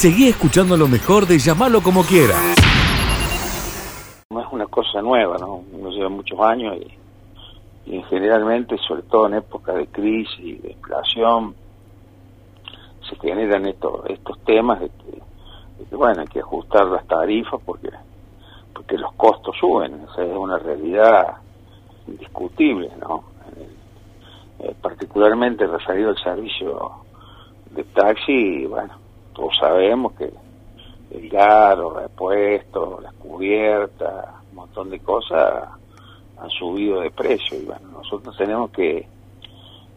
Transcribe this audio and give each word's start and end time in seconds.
Seguí 0.00 0.28
escuchando 0.28 0.78
lo 0.78 0.88
mejor 0.88 1.26
de 1.26 1.38
llamarlo 1.38 1.82
como 1.82 2.02
quiera. 2.02 2.34
No 4.30 4.40
es 4.40 4.46
una 4.50 4.64
cosa 4.64 5.02
nueva, 5.02 5.36
¿no? 5.36 5.62
Uno 5.72 5.90
lleva 5.90 6.08
muchos 6.08 6.40
años 6.40 6.78
y, 7.84 8.02
generalmente, 8.04 8.78
sobre 8.78 9.02
todo 9.02 9.26
en 9.26 9.34
épocas 9.34 9.76
de 9.76 9.86
crisis 9.88 10.38
y 10.38 10.54
de 10.54 10.72
inflación, 10.72 11.54
se 13.06 13.14
generan 13.16 13.66
estos, 13.66 14.06
estos 14.08 14.38
temas 14.46 14.80
de 14.80 14.88
que, 14.88 15.94
bueno, 15.94 16.22
hay 16.22 16.28
que 16.28 16.40
ajustar 16.40 16.86
las 16.86 17.06
tarifas 17.06 17.60
porque, 17.62 17.90
porque 18.72 18.96
los 18.96 19.12
costos 19.12 19.54
suben, 19.60 20.00
esa 20.10 20.24
es 20.24 20.34
una 20.34 20.56
realidad 20.56 21.36
indiscutible, 22.08 22.90
¿no? 23.02 23.22
Eh, 24.60 24.74
particularmente 24.80 25.66
referido 25.66 26.08
al 26.08 26.16
servicio 26.16 26.90
de 27.72 27.84
taxi, 27.84 28.64
bueno, 28.64 28.94
todos 29.32 29.56
sabemos 29.58 30.12
que 30.14 30.30
el 31.10 31.28
gas, 31.28 31.76
los 31.76 31.94
repuestos, 31.94 33.02
las 33.02 33.14
cubiertas, 33.14 34.26
un 34.50 34.56
montón 34.56 34.90
de 34.90 35.00
cosas 35.00 35.68
han 36.38 36.50
subido 36.50 37.00
de 37.00 37.10
precio 37.10 37.58
y 37.58 37.64
bueno, 37.64 37.88
nosotros 37.92 38.36
tenemos 38.36 38.70
que, 38.70 39.06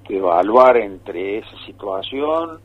evaluar 0.10 0.78
entre 0.78 1.40
esa 1.40 1.58
situación 1.66 2.60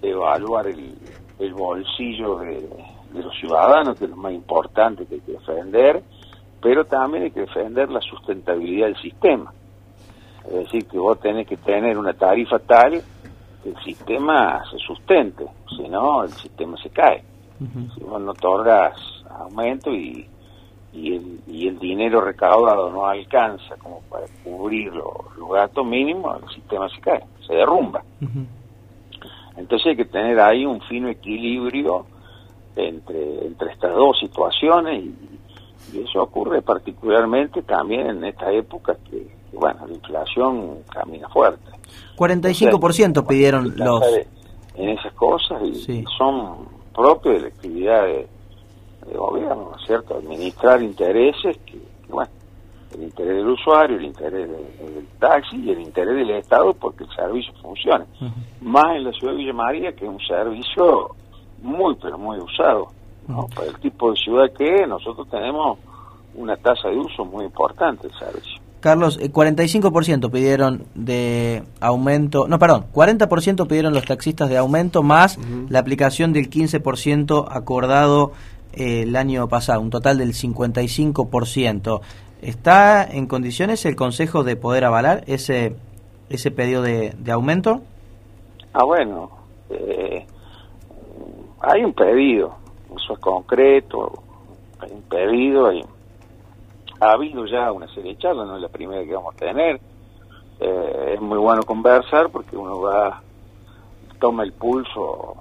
evaluar 0.00 0.66
el, 0.66 0.96
el 1.38 1.54
bolsillo 1.54 2.38
de, 2.38 2.68
los 3.14 3.38
ciudadanos, 3.38 3.98
que 3.98 4.04
es 4.06 4.10
lo 4.10 4.16
más 4.16 4.32
importante 4.32 5.04
que 5.06 5.16
hay 5.16 5.20
que 5.20 5.32
defender, 5.32 6.02
pero 6.60 6.84
también 6.84 7.24
hay 7.24 7.30
que 7.30 7.40
defender 7.40 7.90
la 7.90 8.00
sustentabilidad 8.00 8.86
del 8.86 8.96
sistema. 8.96 9.52
Es 10.46 10.54
decir, 10.54 10.86
que 10.86 10.98
vos 10.98 11.20
tenés 11.20 11.46
que 11.46 11.58
tener 11.58 11.98
una 11.98 12.14
tarifa 12.14 12.58
tal 12.58 13.02
que 13.62 13.68
el 13.68 13.76
sistema 13.84 14.64
se 14.70 14.78
sustente, 14.78 15.44
si 15.76 15.88
no, 15.88 16.24
el 16.24 16.32
sistema 16.32 16.76
se 16.82 16.90
cae. 16.90 17.24
Si 17.94 18.02
vos 18.02 18.20
no 18.20 18.32
otorgas 18.32 18.96
aumento 19.30 19.92
y, 19.94 20.26
y, 20.92 21.14
el, 21.14 21.40
y 21.46 21.68
el 21.68 21.78
dinero 21.78 22.20
recaudado 22.20 22.90
no 22.90 23.06
alcanza 23.06 23.76
como 23.76 24.00
para 24.10 24.26
cubrir 24.44 24.92
los, 24.92 25.06
gastos 25.50 25.86
mínimos, 25.86 26.42
el 26.42 26.54
sistema 26.54 26.88
se 26.88 27.00
cae, 27.00 27.24
se 27.46 27.54
derrumba. 27.54 28.02
Entonces 29.56 29.88
hay 29.88 29.96
que 29.96 30.04
tener 30.06 30.40
ahí 30.40 30.64
un 30.64 30.80
fino 30.82 31.08
equilibrio 31.08 32.06
entre, 32.74 33.46
entre 33.46 33.72
estas 33.72 33.94
dos 33.94 34.18
situaciones 34.18 35.04
y, 35.04 35.14
eso 35.92 36.22
ocurre 36.22 36.62
particularmente 36.62 37.60
también 37.62 38.06
en 38.06 38.24
esta 38.24 38.50
época 38.50 38.96
que, 39.10 39.26
bueno, 39.52 39.86
la 39.86 39.92
inflación 39.92 40.78
camina 40.90 41.28
fuerte. 41.28 41.70
45% 42.16 43.26
pidieron 43.26 43.74
los... 43.76 44.00
En 44.74 44.88
esas 44.90 45.12
cosas 45.14 45.62
y, 45.62 46.04
son 46.16 46.68
propios 46.94 47.36
de 47.36 47.40
la 47.42 47.48
actividad 47.48 48.04
de, 48.04 48.28
gobierno, 49.14 49.72
cierto? 49.84 50.16
Administrar 50.16 50.82
intereses 50.82 51.58
que 51.66 51.78
bueno, 52.08 52.30
el 52.94 53.02
interés 53.04 53.36
del 53.36 53.48
usuario, 53.48 53.96
el 53.96 54.04
interés 54.04 54.48
del, 54.48 55.06
taxi 55.18 55.56
y 55.56 55.70
el 55.70 55.80
interés 55.80 56.14
del 56.14 56.30
Estado 56.30 56.72
porque 56.74 57.04
el 57.04 57.10
servicio 57.10 57.52
funcione. 57.60 58.04
Más 58.60 58.96
en 58.96 59.04
la 59.04 59.12
ciudad 59.12 59.32
de 59.32 59.38
Villa 59.38 59.52
María, 59.52 59.92
que 59.92 60.04
es 60.04 60.10
un 60.10 60.20
servicio 60.20 61.14
muy, 61.62 61.94
pero 61.96 62.18
muy 62.18 62.38
usado. 62.38 62.88
Para 63.54 63.68
el 63.68 63.78
tipo 63.78 64.10
de 64.10 64.16
ciudad 64.16 64.52
que 64.52 64.82
es, 64.82 64.88
nosotros 64.88 65.28
tenemos 65.28 65.78
una 66.34 66.56
tasa 66.56 66.88
de 66.88 66.98
uso 66.98 67.24
muy 67.24 67.44
importante 67.44 68.08
del 68.08 68.18
servicio. 68.18 68.61
Carlos, 68.82 69.18
45% 69.18 70.26
eh, 70.26 70.30
pidieron 70.30 70.84
de 70.94 71.62
aumento, 71.80 72.46
no, 72.48 72.58
perdón, 72.58 72.86
40% 72.92 73.66
pidieron 73.66 73.94
los 73.94 74.04
taxistas 74.04 74.50
de 74.50 74.58
aumento 74.58 75.02
más 75.02 75.38
la 75.70 75.78
aplicación 75.78 76.32
del 76.32 76.50
15% 76.50 77.46
acordado 77.48 78.32
eh, 78.74 79.02
el 79.02 79.16
año 79.16 79.48
pasado, 79.48 79.80
un 79.80 79.90
total 79.90 80.18
del 80.18 80.34
55%. 80.34 82.00
¿Está 82.42 83.04
en 83.04 83.26
condiciones 83.26 83.86
el 83.86 83.96
Consejo 83.96 84.42
de 84.42 84.56
poder 84.56 84.84
avalar 84.84 85.22
ese 85.26 85.76
ese 86.32 86.50
pedido 86.50 86.82
de, 86.82 87.14
aumento? 87.30 87.82
Ah, 88.72 88.84
bueno, 88.84 89.30
eh, 89.70 90.26
hay 91.60 91.84
un 91.84 91.92
pedido, 91.92 92.54
eso 92.96 93.12
es 93.12 93.18
concreto, 93.18 94.22
hay 94.80 94.90
un 94.92 95.02
pedido, 95.02 95.72
y 95.72 95.84
ha 97.02 97.12
habido 97.14 97.44
ya 97.46 97.72
una 97.72 97.88
serie 97.88 98.12
de 98.12 98.18
charlas, 98.18 98.46
no 98.46 98.54
es 98.54 98.62
la 98.62 98.68
primera 98.68 99.04
que 99.04 99.12
vamos 99.12 99.34
a 99.34 99.38
tener, 99.38 99.80
eh, 100.60 101.14
es 101.14 101.20
muy 101.20 101.38
bueno 101.38 101.64
conversar 101.64 102.30
porque 102.30 102.56
uno 102.56 102.80
va, 102.80 103.20
toma 104.20 104.44
el 104.44 104.52
pulso 104.52 105.34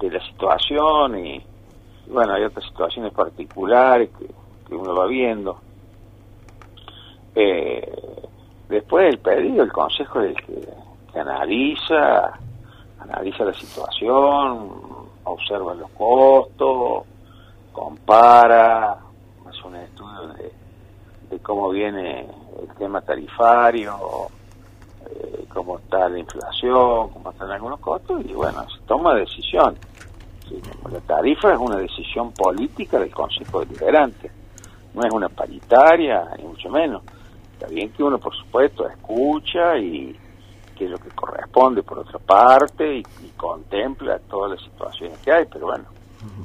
de 0.00 0.10
la 0.10 0.20
situación 0.26 1.24
y, 1.24 1.40
bueno, 2.08 2.34
hay 2.34 2.42
otras 2.42 2.64
situaciones 2.66 3.12
particulares 3.12 4.10
que, 4.18 4.74
uno 4.74 4.92
va 4.92 5.06
viendo. 5.06 5.60
Eh, 7.36 8.26
después 8.68 9.04
del 9.04 9.18
pedido, 9.18 9.62
el 9.62 9.70
consejo 9.70 10.20
es 10.20 10.34
el 10.34 10.44
que, 10.44 11.20
analiza, 11.20 12.32
analiza 12.98 13.44
la 13.44 13.54
situación, 13.54 14.68
observa 15.22 15.74
los 15.74 15.90
costos, 15.90 17.04
compara, 17.72 18.98
hace 19.46 19.68
un 19.68 19.76
estudio 19.76 20.26
de, 20.34 20.63
cómo 21.40 21.70
viene 21.70 22.20
el 22.20 22.74
tema 22.78 23.00
tarifario, 23.00 23.98
eh, 25.06 25.46
cómo 25.52 25.78
está 25.78 26.08
la 26.08 26.18
inflación, 26.18 27.10
cómo 27.10 27.30
están 27.30 27.50
algunos 27.50 27.80
costos, 27.80 28.22
y 28.24 28.32
bueno, 28.32 28.64
se 28.68 28.80
toma 28.86 29.14
decisión. 29.14 29.76
la 30.90 31.00
tarifa 31.00 31.52
es 31.52 31.58
una 31.58 31.76
decisión 31.76 32.32
política 32.32 32.98
del 32.98 33.10
Consejo 33.10 33.60
Deliberante, 33.60 34.30
no 34.94 35.02
es 35.02 35.12
una 35.12 35.28
paritaria, 35.28 36.28
ni 36.38 36.44
mucho 36.44 36.68
menos 36.70 37.02
Está 37.54 37.68
bien 37.68 37.90
que 37.90 38.02
uno, 38.02 38.18
por 38.18 38.34
supuesto, 38.34 38.88
escucha 38.88 39.78
y 39.78 40.16
que 40.76 40.86
es 40.86 40.90
lo 40.90 40.98
que 40.98 41.08
corresponde 41.10 41.82
por 41.82 42.00
otra 42.00 42.18
parte 42.18 42.98
y, 42.98 43.04
contempla 43.36 44.18
todas 44.30 44.52
las 44.52 44.62
situaciones 44.62 45.18
que 45.18 45.30
hay, 45.30 45.44
pero 45.52 45.66
bueno, 45.66 45.84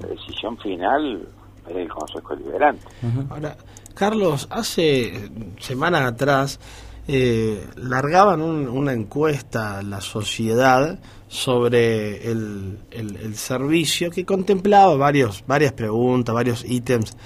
la 0.01 0.07
decisión 0.09 0.57
final 0.57 1.27
es 1.67 1.73
del 1.73 1.87
Consejo 1.89 2.35
Deliberante. 2.35 2.85
Ahora, 3.29 3.55
Carlos, 3.99 4.47
hace 4.49 5.29
semanas 5.59 6.03
atrás 6.03 6.57
eh, 7.05 7.67
largaban 7.75 8.41
una 8.41 8.93
encuesta 8.93 9.79
a 9.79 9.83
la 9.83 9.99
sociedad 9.99 10.97
sobre 11.27 12.31
el, 12.31 12.79
el, 12.91 13.35
servicio 13.35 14.09
que 14.09 14.25
contemplaba 14.25 14.95
varios, 14.95 15.43
varias 15.45 15.73
preguntas, 15.73 16.33
varios 16.33 16.63
ítems 16.63 17.17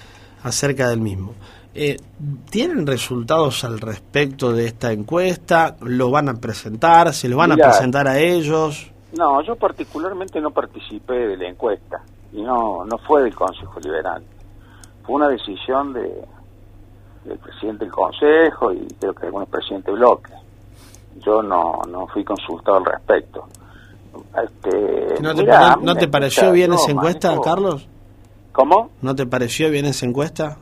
acerca 0.41 0.89
del 0.89 0.99
mismo. 0.99 1.35
Eh, 1.75 1.97
¿Tienen 2.49 2.87
resultados 2.87 3.63
al 3.63 3.79
respecto 3.79 4.51
de 4.51 4.65
esta 4.65 4.91
encuesta? 4.91 5.77
¿Lo 5.81 6.09
van 6.09 6.27
a 6.27 6.33
presentar? 6.33 7.13
¿Se 7.13 7.29
lo 7.29 7.37
van 7.37 7.51
a 7.51 7.55
presentar 7.55 8.07
a 8.07 8.17
ellos? 8.17 8.91
No, 9.15 9.43
yo 9.43 9.55
particularmente 9.57 10.41
no 10.41 10.49
participé 10.49 11.27
de 11.27 11.37
la 11.37 11.49
encuesta 11.49 12.01
y 12.31 12.41
no, 12.41 12.83
no 12.83 12.97
fue 12.97 13.21
del 13.21 13.35
Consejo 13.35 13.79
Liberante. 13.79 14.33
Fue 15.03 15.17
una 15.17 15.27
decisión 15.27 15.93
de, 15.93 16.25
del 17.25 17.37
presidente 17.37 17.85
del 17.85 17.93
Consejo 17.93 18.73
y 18.73 18.87
creo 18.99 19.13
que 19.13 19.25
algún 19.25 19.45
presidente 19.45 19.91
bloque. 19.91 20.33
Yo 21.17 21.41
no, 21.41 21.81
no 21.89 22.07
fui 22.07 22.23
consultado 22.23 22.77
al 22.77 22.85
respecto. 22.85 23.45
Este, 24.43 25.21
¿No, 25.21 25.95
te, 25.95 26.07
pareció 26.07 26.51
bien 26.51 26.73
esa 26.73 26.91
encuesta, 26.91 27.35
Carlos? 27.43 27.87
¿Cómo? 28.51 28.89
¿No 29.01 29.15
te 29.15 29.25
pareció 29.25 29.69
bien 29.69 29.85
esa 29.85 30.05
encuesta? 30.05 30.57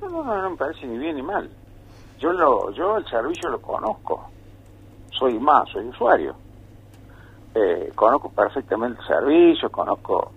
no, 0.00 0.42
no 0.42 0.50
me 0.50 0.56
parece 0.56 0.86
ni 0.86 0.98
bien 0.98 1.16
ni 1.16 1.22
mal. 1.22 1.48
Yo 2.18 2.32
lo, 2.32 2.70
yo 2.72 2.96
el 2.96 3.06
servicio 3.06 3.50
lo 3.50 3.60
conozco. 3.60 4.28
Soy 5.10 5.38
más, 5.38 5.68
soy 5.70 5.86
usuario. 5.86 6.34
Eh, 7.54 7.92
conozco 7.94 8.30
perfectamente 8.30 9.00
el 9.00 9.06
servicio, 9.06 9.70
conozco 9.70 10.32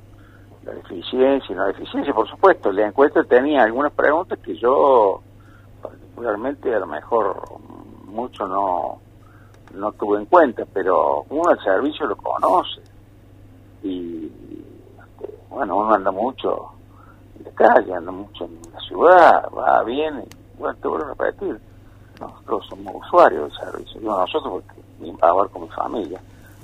la 0.63 0.73
deficiencia 0.73 1.53
y 1.53 1.55
no 1.55 1.65
deficiencia, 1.65 2.13
por 2.13 2.29
supuesto. 2.29 2.71
La 2.71 2.87
encuesta 2.87 3.23
tenía 3.23 3.63
algunas 3.63 3.91
preguntas 3.93 4.39
que 4.39 4.55
yo, 4.55 5.21
particularmente, 6.19 6.75
a 6.75 6.79
lo 6.79 6.87
mejor 6.87 7.41
mucho 8.05 8.45
no, 8.45 8.99
no 9.73 9.91
tuve 9.93 10.19
en 10.19 10.25
cuenta, 10.25 10.65
pero 10.73 11.25
uno 11.29 11.51
el 11.51 11.59
servicio 11.59 12.07
lo 12.07 12.17
conoce. 12.17 12.81
Y, 13.83 14.25
este, 14.25 15.33
bueno, 15.49 15.77
uno 15.77 15.93
anda 15.93 16.11
mucho 16.11 16.71
de 17.35 17.49
calle, 17.51 17.93
anda 17.93 18.11
mucho 18.11 18.45
en 18.45 18.59
la 18.73 18.79
ciudad, 18.81 19.49
va 19.57 19.81
bien, 19.83 20.19
y 20.19 20.59
bueno, 20.59 20.77
te 20.81 20.87
vuelvo 20.89 21.05
a 21.05 21.09
repetir, 21.09 21.57
nosotros 22.19 22.65
somos 22.67 22.95
usuarios 22.95 23.43
del 23.43 23.71
servicio, 23.71 24.01
digo 24.01 24.19
nosotros 24.19 24.63
porque 24.99 25.25
hablar 25.25 25.49
con 25.49 25.61
mi 25.61 25.69
familia, 25.69 26.21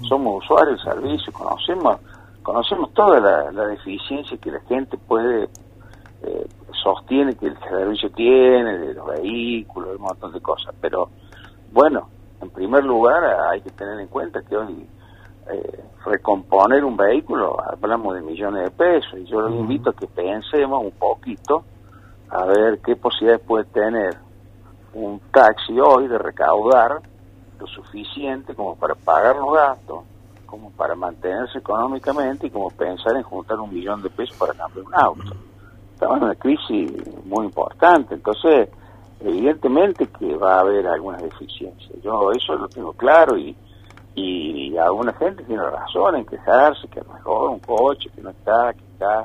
somos 0.10 0.44
usuarios 0.44 0.84
del 0.84 0.94
servicio, 0.94 1.32
conocemos 1.32 1.98
conocemos 2.44 2.94
toda 2.94 3.20
la, 3.20 3.66
deficiencia 3.68 4.38
que 4.38 4.52
la 4.52 4.60
gente 4.68 4.98
puede, 4.98 5.50
sostiene 6.86 7.34
que 7.36 7.48
el 7.48 7.58
servicio 7.60 8.12
tiene, 8.12 8.78
de 8.78 8.94
los 8.94 9.08
vehículos, 9.08 9.90
de 9.90 9.96
un 9.96 10.04
montón 10.04 10.32
de 10.32 10.40
cosas, 10.40 10.76
pero 10.80 11.10
bueno, 11.72 12.10
en 12.42 12.52
primer 12.52 12.84
lugar 12.84 13.24
hay 13.52 13.62
que 13.62 13.72
tener 13.72 14.00
en 14.00 14.08
cuenta 14.08 14.44
que 14.44 14.56
hoy 14.56 14.88
eh, 15.52 15.84
recomponer 16.06 16.86
un 16.86 16.96
vehículo, 16.96 17.58
hablamos 17.60 18.14
de 18.14 18.22
millones 18.22 18.66
de 18.66 18.70
pesos, 18.70 19.18
y 19.18 19.26
yo 19.26 19.42
los 19.42 19.52
invito 19.52 19.90
a 19.90 19.94
que 19.94 20.06
pensemos 20.06 20.84
un 20.84 20.92
poquito 20.92 21.64
a 22.30 22.46
ver 22.46 22.80
qué 22.86 22.96
posibilidades 22.96 23.44
puede 23.48 23.66
tener 23.66 24.16
un 24.94 25.20
taxi 25.32 25.80
hoy 25.80 26.08
de 26.08 26.20
recaudar 26.20 27.02
lo 27.60 27.68
suficiente 27.68 28.54
como 28.54 28.76
para 28.76 28.94
pagar 28.94 29.38
los 29.38 29.52
gastos, 29.52 30.04
como 30.46 30.70
para 30.70 30.94
mantenerse 30.94 31.58
económicamente 31.58 32.46
y 32.46 32.52
como 32.52 32.70
pensar 32.70 33.16
en 33.16 33.24
juntar 33.24 33.60
un 33.60 33.74
millón 33.74 34.04
de 34.04 34.10
pesos 34.12 34.38
para 34.38 34.54
cambiar 34.54 34.86
un 34.86 34.94
auto. 34.94 35.36
Estamos 35.96 36.18
en 36.18 36.24
una 36.24 36.36
crisis 36.36 36.92
muy 37.24 37.46
importante, 37.46 38.16
entonces 38.16 38.68
evidentemente 39.22 40.08
que 40.08 40.36
va 40.36 40.58
a 40.58 40.60
haber 40.60 40.86
algunas 40.88 41.22
deficiencias. 41.22 42.02
Yo 42.04 42.34
eso 42.34 42.54
lo 42.56 42.68
tengo 42.68 42.92
claro 42.92 43.38
y, 43.38 43.56
y 44.14 44.76
alguna 44.76 45.14
gente 45.14 45.44
tiene 45.44 45.64
razón 45.64 46.18
en 46.18 46.26
quejarse 46.26 46.86
que 46.90 47.02
mejor 47.02 47.52
un 47.52 47.60
coche 47.60 48.10
que 48.14 48.22
no 48.22 48.32
está, 48.32 48.74
que 48.74 48.84
está. 48.92 49.24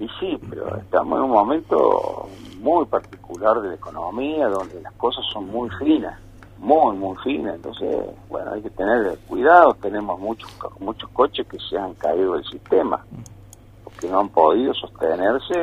Y 0.00 0.08
sí, 0.18 0.36
pero 0.50 0.76
estamos 0.78 1.16
en 1.16 1.24
un 1.26 1.30
momento 1.30 2.28
muy 2.58 2.84
particular 2.86 3.62
de 3.62 3.68
la 3.68 3.74
economía 3.76 4.48
donde 4.48 4.82
las 4.82 4.92
cosas 4.94 5.24
son 5.32 5.46
muy 5.46 5.70
finas, 5.78 6.18
muy, 6.58 6.96
muy 6.96 7.16
finas. 7.18 7.54
Entonces, 7.54 8.04
bueno, 8.28 8.50
hay 8.50 8.62
que 8.62 8.70
tener 8.70 9.16
cuidado. 9.28 9.74
Tenemos 9.80 10.18
muchos, 10.18 10.50
muchos 10.80 11.08
coches 11.10 11.46
que 11.46 11.58
se 11.60 11.78
han 11.78 11.94
caído 11.94 12.34
del 12.34 12.44
sistema, 12.46 13.04
porque 14.02 14.12
no 14.12 14.20
han 14.20 14.28
podido 14.28 14.74
sostenerse 14.74 15.54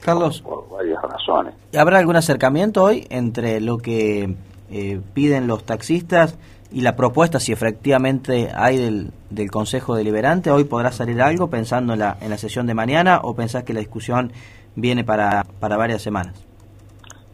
Carlos, 0.00 0.40
por, 0.42 0.68
varias 0.68 1.02
razones. 1.02 1.54
¿Habrá 1.76 1.98
algún 1.98 2.16
acercamiento 2.16 2.84
hoy 2.84 3.06
entre 3.10 3.60
lo 3.60 3.78
que 3.78 4.36
eh, 4.70 5.00
piden 5.14 5.46
los 5.46 5.64
taxistas 5.64 6.38
y 6.70 6.82
la 6.82 6.96
propuesta, 6.96 7.40
si 7.40 7.52
efectivamente 7.52 8.50
hay 8.54 8.76
del, 8.76 9.10
del 9.30 9.50
Consejo 9.50 9.94
Deliberante? 9.94 10.50
¿Hoy 10.50 10.64
podrá 10.64 10.92
salir 10.92 11.20
algo 11.22 11.48
pensando 11.48 11.94
en 11.94 12.00
la, 12.00 12.16
en 12.20 12.30
la 12.30 12.38
sesión 12.38 12.66
de 12.66 12.74
mañana 12.74 13.20
o 13.22 13.34
pensás 13.34 13.64
que 13.64 13.72
la 13.72 13.80
discusión 13.80 14.32
viene 14.74 15.04
para, 15.04 15.44
para 15.58 15.76
varias 15.76 16.02
semanas? 16.02 16.34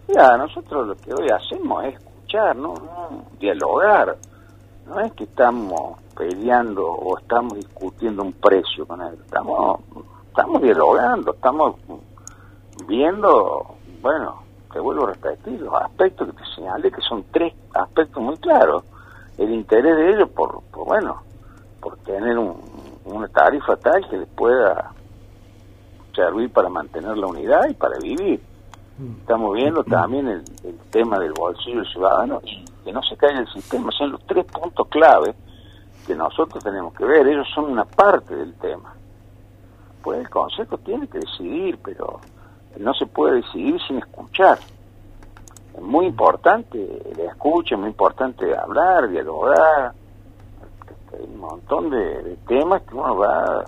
Mira, 0.09 0.37
nosotros 0.37 0.89
lo 0.89 0.97
que 0.97 1.13
hoy 1.13 1.29
hacemos 1.29 1.85
es 1.85 1.95
escuchar, 1.95 2.57
¿no? 2.57 2.75
no 2.75 3.25
dialogar. 3.39 4.17
No 4.87 5.01
es 5.01 5.13
que 5.13 5.25
estamos 5.25 5.99
peleando 6.17 6.87
o 6.87 7.19
estamos 7.19 7.55
discutiendo 7.55 8.23
un 8.23 8.33
precio 8.33 8.87
con 8.87 9.01
él. 9.01 9.15
Estamos, 9.25 9.81
estamos 10.33 10.63
dialogando, 10.63 11.35
estamos 11.35 11.77
viendo, 12.89 13.67
bueno, 14.01 14.43
te 14.73 14.81
vuelvo 14.81 15.05
a 15.07 15.13
repetir, 15.13 15.61
los 15.61 15.75
aspectos 15.75 16.29
que 16.29 16.33
te 16.33 16.45
señalé, 16.55 16.91
que 16.91 17.03
son 17.03 17.23
tres 17.31 17.53
aspectos 17.75 18.23
muy 18.23 18.39
claros. 18.39 18.83
El 19.37 19.53
interés 19.53 19.95
de 19.95 20.11
ellos 20.11 20.31
por, 20.31 20.63
por 20.71 20.87
bueno, 20.87 21.23
por 21.81 21.99
tener 21.99 22.39
un, 22.39 22.63
una 23.05 23.29
tarifa 23.29 23.77
tal 23.77 24.09
que 24.09 24.17
les 24.17 24.29
pueda 24.29 24.93
servir 26.15 26.51
para 26.51 26.71
mantener 26.71 27.19
la 27.19 27.27
unidad 27.27 27.69
y 27.69 27.75
para 27.75 27.99
vivir. 27.99 28.43
Estamos 29.21 29.55
viendo 29.55 29.85
también 29.85 30.29
el, 30.29 30.43
el 30.65 30.79
tema 30.91 31.19
del 31.19 31.33
bolsillo 31.35 31.85
ciudadano 31.85 32.41
y 32.45 32.65
que 32.85 32.93
no 32.93 33.03
se 33.03 33.17
caiga 33.19 33.41
el 33.41 33.49
sistema. 33.49 33.91
Son 33.91 34.13
los 34.13 34.25
tres 34.27 34.47
puntos 34.47 34.89
clave 34.89 35.35
que 36.07 36.15
nosotros 36.15 36.65
tenemos 36.65 36.95
que 36.95 37.05
ver. 37.05 37.27
Ellos 37.27 37.47
son 37.55 37.71
una 37.71 37.85
parte 37.85 38.35
del 38.35 38.55
tema. 38.55 38.95
Pues 40.03 40.21
el 40.21 40.31
Consejo 40.31 40.79
tiene 40.79 41.07
que 41.07 41.19
decidir, 41.19 41.79
pero 41.85 42.21
no 42.79 42.95
se 42.95 43.07
puede 43.07 43.37
decidir 43.37 43.81
sin 43.87 43.99
escuchar. 43.99 44.59
Es 45.75 45.81
muy 45.83 46.07
importante 46.07 47.03
la 47.17 47.25
escucha, 47.25 47.75
es 47.75 47.81
muy 47.81 47.91
importante 47.91 48.57
hablar, 48.57 49.09
dialogar. 49.09 49.93
Hay 51.13 51.25
un 51.25 51.39
montón 51.39 51.91
de, 51.91 52.37
temas 52.47 52.83
que 52.83 52.95
uno 52.95 53.17
va, 53.17 53.65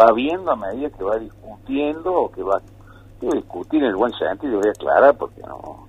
va 0.00 0.12
viendo 0.12 0.50
a 0.50 0.56
medida 0.56 0.90
que 0.90 1.04
va 1.04 1.16
discutiendo 1.18 2.12
o 2.12 2.30
que 2.30 2.42
va 2.42 2.60
digo, 3.20 3.34
discutir 3.34 3.82
en 3.82 3.90
el 3.90 3.96
buen 3.96 4.12
sentido, 4.12 4.58
voy 4.58 4.68
a 4.68 4.70
aclarar 4.70 5.16
porque 5.16 5.40
no 5.42 5.84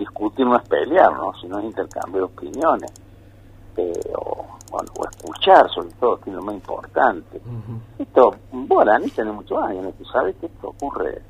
discutir 0.00 0.46
no 0.46 0.56
es 0.56 0.66
pelear, 0.66 1.12
¿no? 1.12 1.32
sino 1.40 1.58
es 1.58 1.64
intercambio 1.66 2.22
de 2.22 2.24
opiniones. 2.24 2.90
Pero, 3.76 4.46
bueno, 4.70 4.90
o 4.96 5.04
escuchar 5.08 5.68
sobre 5.70 5.90
todo, 6.00 6.18
que 6.20 6.30
es 6.30 6.36
lo 6.36 6.42
más 6.42 6.54
importante. 6.54 7.40
Esto, 7.98 8.36
bueno, 8.52 8.92
Ani 8.92 9.10
tiene 9.10 9.32
muchos 9.32 9.62
años, 9.62 9.92
tú 9.98 10.04
sabes 10.06 10.36
que 10.36 10.46
esto 10.46 10.68
ocurre 10.68 11.20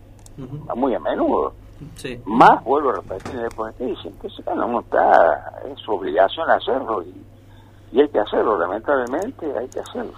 muy 0.76 0.94
a 0.94 1.00
menudo. 1.00 1.54
Sí. 1.96 2.20
Más, 2.26 2.62
vuelvo 2.62 2.90
a 2.90 2.96
repetir, 2.96 3.36
en 3.36 3.40
el 3.40 3.88
dice, 3.88 4.08
entonces 4.08 4.44
bueno, 4.44 4.66
uno 4.66 4.80
está, 4.80 5.60
es 5.66 5.78
su 5.80 5.92
obligación 5.92 6.50
hacerlo 6.50 7.02
y, 7.02 7.96
y 7.96 8.00
hay 8.02 8.08
que 8.08 8.18
hacerlo, 8.18 8.58
lamentablemente 8.58 9.46
hay 9.58 9.66
que 9.68 9.80
hacerlo. 9.80 10.12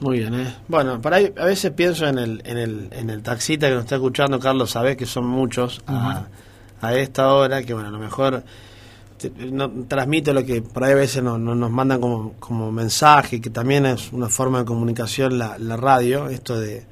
Muy 0.00 0.18
bien, 0.18 0.34
¿eh? 0.34 0.56
Bueno, 0.66 1.00
para 1.00 1.18
ahí, 1.18 1.32
a 1.38 1.44
veces 1.44 1.70
pienso 1.70 2.06
en 2.06 2.18
el, 2.18 2.42
en 2.44 2.58
el, 2.58 2.88
en 2.90 3.10
el 3.10 3.22
taxista 3.22 3.68
que 3.68 3.74
nos 3.74 3.84
está 3.84 3.94
escuchando, 3.94 4.40
Carlos, 4.40 4.70
sabés 4.70 4.96
que 4.96 5.06
son 5.06 5.26
muchos 5.26 5.80
a, 5.86 6.24
a 6.80 6.94
esta 6.94 7.32
hora, 7.32 7.62
que 7.62 7.72
bueno, 7.72 7.90
a 7.90 7.92
lo 7.92 8.00
mejor 8.00 8.42
no, 9.50 9.70
transmito 9.88 10.32
lo 10.32 10.44
que 10.44 10.62
por 10.62 10.84
ahí 10.84 10.92
a 10.92 10.96
veces 10.96 11.22
no, 11.22 11.38
no- 11.38 11.54
nos 11.54 11.70
mandan 11.70 12.00
como, 12.00 12.32
como 12.38 12.70
mensaje, 12.72 13.40
que 13.40 13.50
también 13.50 13.86
es 13.86 14.12
una 14.12 14.28
forma 14.28 14.60
de 14.60 14.64
comunicación 14.64 15.38
la, 15.38 15.56
la 15.58 15.76
radio, 15.76 16.28
esto 16.28 16.58
de, 16.58 16.84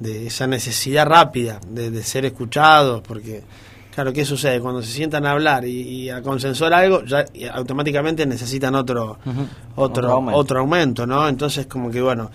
de 0.00 0.26
esa 0.26 0.46
necesidad 0.46 1.06
rápida 1.06 1.60
de, 1.68 1.90
de 1.90 2.02
ser 2.02 2.24
escuchados, 2.24 3.02
porque 3.06 3.42
claro, 3.94 4.12
¿qué 4.12 4.24
sucede? 4.24 4.60
Cuando 4.60 4.82
se 4.82 4.90
sientan 4.92 5.26
a 5.26 5.32
hablar 5.32 5.64
y, 5.66 5.80
y 5.80 6.10
a 6.10 6.22
consensuar 6.22 6.72
algo, 6.74 7.04
ya 7.04 7.24
automáticamente 7.52 8.24
necesitan 8.26 8.74
otro, 8.74 9.18
otro, 9.24 9.42
Otro 9.76 10.10
aumento. 10.12 10.38
otro 10.40 10.60
aumento, 10.60 11.06
¿no? 11.06 11.28
Entonces 11.28 11.66
como 11.66 11.90
que 11.90 12.00
bueno, 12.00 12.30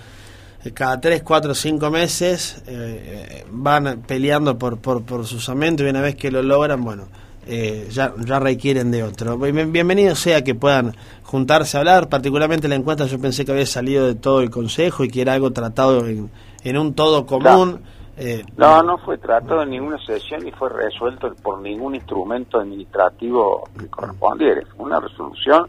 eh, 0.63 0.71
cada 0.71 0.99
3, 1.01 1.23
4, 1.23 1.53
5 1.55 1.89
meses 1.89 2.61
eh, 2.67 3.41
eh, 3.41 3.45
van 3.51 4.03
peleando 4.07 4.57
por, 4.57 4.77
por, 4.79 5.03
por 5.03 5.25
sus 5.25 5.49
aumentos 5.49 5.85
y 5.85 5.89
una 5.89 6.01
vez 6.01 6.15
que 6.15 6.29
lo 6.31 6.41
logran, 6.43 6.83
bueno, 6.83 7.07
eh, 7.47 7.87
ya, 7.89 8.13
ya 8.25 8.39
requieren 8.39 8.91
de 8.91 9.03
otro. 9.03 9.37
Bien- 9.37 9.71
Bienvenido 9.71 10.15
sea 10.15 10.43
que 10.43 10.53
puedan 10.55 10.95
juntarse 11.23 11.77
a 11.77 11.79
hablar, 11.81 12.09
particularmente 12.09 12.67
la 12.67 12.75
encuesta 12.75 13.05
yo 13.05 13.19
pensé 13.19 13.45
que 13.45 13.51
había 13.51 13.65
salido 13.65 14.05
de 14.05 14.15
todo 14.15 14.41
el 14.41 14.49
consejo 14.49 15.03
y 15.03 15.09
que 15.09 15.21
era 15.21 15.33
algo 15.33 15.51
tratado 15.51 16.05
en, 16.07 16.29
en 16.63 16.77
un 16.77 16.93
todo 16.93 17.25
común. 17.25 17.81
Eh, 18.17 18.43
No, 18.57 18.81
no 18.81 18.97
fue 18.99 19.17
tratado 19.19 19.61
en 19.63 19.69
ninguna 19.69 19.97
sesión 20.03 20.43
ni 20.43 20.51
fue 20.51 20.69
resuelto 20.69 21.31
por 21.43 21.59
ningún 21.61 21.95
instrumento 21.95 22.59
administrativo 22.59 23.69
que 23.77 23.87
correspondiera. 23.87 24.61
Fue 24.75 24.85
una 24.85 24.99
resolución, 24.99 25.67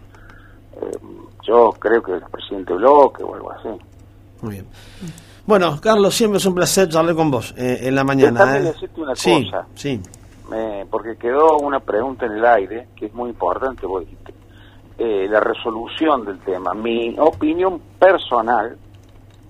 eh, 0.81 0.97
yo 1.47 1.71
creo 1.79 2.03
que 2.03 2.13
el 2.13 2.23
presidente 2.23 2.73
Bloque 2.75 3.23
o 3.23 3.35
algo 3.35 3.53
así. 3.53 3.69
Muy 4.41 4.53
bien. 4.55 4.67
Bueno, 5.45 5.79
Carlos, 5.81 6.15
siempre 6.15 6.39
es 6.39 6.47
un 6.47 6.55
placer 6.55 6.89
charlar 6.89 7.15
con 7.15 7.31
vos 7.31 7.55
eh, 7.57 7.81
en 7.83 7.95
la 7.95 8.05
mañana. 8.05 8.41
Déjame 8.45 8.59
¿eh? 8.59 8.73
decirte 8.73 9.01
una 9.01 9.17
sí, 9.17 9.45
cosa. 9.45 9.67
Sí, 9.75 10.01
Me- 10.49 10.87
porque 10.91 11.17
quedó 11.17 11.59
una 11.59 11.81
pregunta 11.81 12.27
en 12.27 12.33
el 12.33 12.45
aire 12.45 12.89
que 12.97 13.07
es 13.07 13.15
muy 13.15 13.31
importante, 13.31 13.87
vos 13.87 14.01
dijiste. 14.01 14.35
Eh, 14.99 15.29
la 15.31 15.39
resolución 15.41 16.25
del 16.25 16.39
tema. 16.41 16.75
Mi 16.75 17.15
opinión 17.19 17.81
personal, 17.99 18.77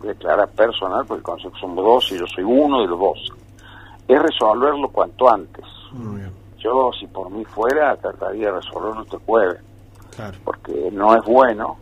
aclarar 0.08 0.48
personal 0.50 1.04
porque 1.06 1.18
el 1.20 1.22
consejo 1.24 1.56
somos 1.58 1.84
dos 1.84 2.12
y 2.12 2.18
yo 2.18 2.26
soy 2.26 2.44
uno 2.44 2.82
de 2.82 2.86
los 2.86 2.98
dos, 2.98 3.32
es 4.06 4.22
resolverlo 4.22 4.88
cuanto 4.90 5.28
antes. 5.28 5.64
muy 5.92 6.20
bien, 6.20 6.32
Yo, 6.58 6.90
si 6.98 7.06
por 7.06 7.30
mí 7.30 7.44
fuera, 7.46 7.96
trataría 7.96 8.46
de 8.52 8.60
resolverlo 8.60 9.02
este 9.02 9.16
jueves, 9.18 9.58
claro. 10.14 10.36
porque 10.44 10.90
no 10.92 11.14
es 11.16 11.24
bueno 11.24 11.76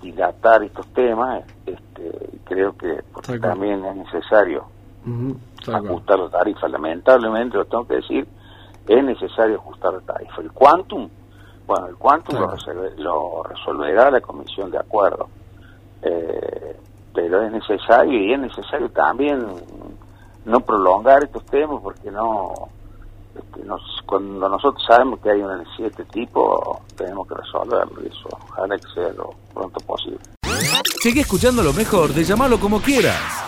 dilatar 0.00 0.62
estos 0.62 0.86
temas, 0.94 1.44
este, 1.66 2.10
creo 2.44 2.76
que 2.76 3.02
también 3.40 3.84
es 3.84 3.96
necesario 3.96 4.64
ajustar 5.72 6.18
la 6.18 6.28
tarifa. 6.30 6.68
Lamentablemente, 6.68 7.56
lo 7.58 7.64
tengo 7.66 7.86
que 7.86 7.96
decir, 7.96 8.26
es 8.88 9.04
necesario 9.04 9.56
ajustar 9.56 9.94
la 9.94 10.00
tarifa. 10.00 10.40
El 10.40 10.52
quantum, 10.52 11.08
bueno, 11.66 11.86
el 11.86 11.96
quantum 11.96 12.36
Claro. 12.36 12.46
lo, 12.46 12.56
resolve- 12.56 12.94
lo 12.98 13.42
resolverá 13.44 14.10
la 14.10 14.20
comisión 14.20 14.70
de 14.70 14.78
acuerdo. 14.78 15.28
Eh, 16.02 16.76
pero 17.14 17.42
es 17.42 17.52
necesario 17.52 18.12
y 18.20 18.32
es 18.32 18.40
necesario 18.40 18.90
también 18.90 19.46
no 20.44 20.60
prolongar 20.60 21.22
estos 21.24 21.44
temas 21.46 21.80
porque 21.82 22.10
no, 22.10 22.52
este, 23.34 23.64
nos- 23.64 24.02
cuando 24.04 24.48
nosotros 24.48 24.84
sabemos 24.86 25.20
que 25.20 25.30
hay 25.30 25.40
una 25.40 25.56
necesidad 25.56 25.92
de 25.92 26.02
este 26.02 26.04
tipo, 26.06 26.80
tenemos 26.96 27.26
que 27.28 27.34
resolverlo 27.36 28.02
y 28.02 28.08
eso, 28.08 28.28
ojalá 28.50 28.76
que 28.76 28.88
sea 28.92 29.08
lo 29.16 29.30
pronto 29.54 29.80
posible. 29.86 30.18
Sigue 31.00 31.20
escuchando 31.22 31.62
lo 31.62 31.72
mejor 31.72 32.10
de 32.10 32.24
llamarlo 32.24 32.58
como 32.58 32.80
quieras. 32.80 33.44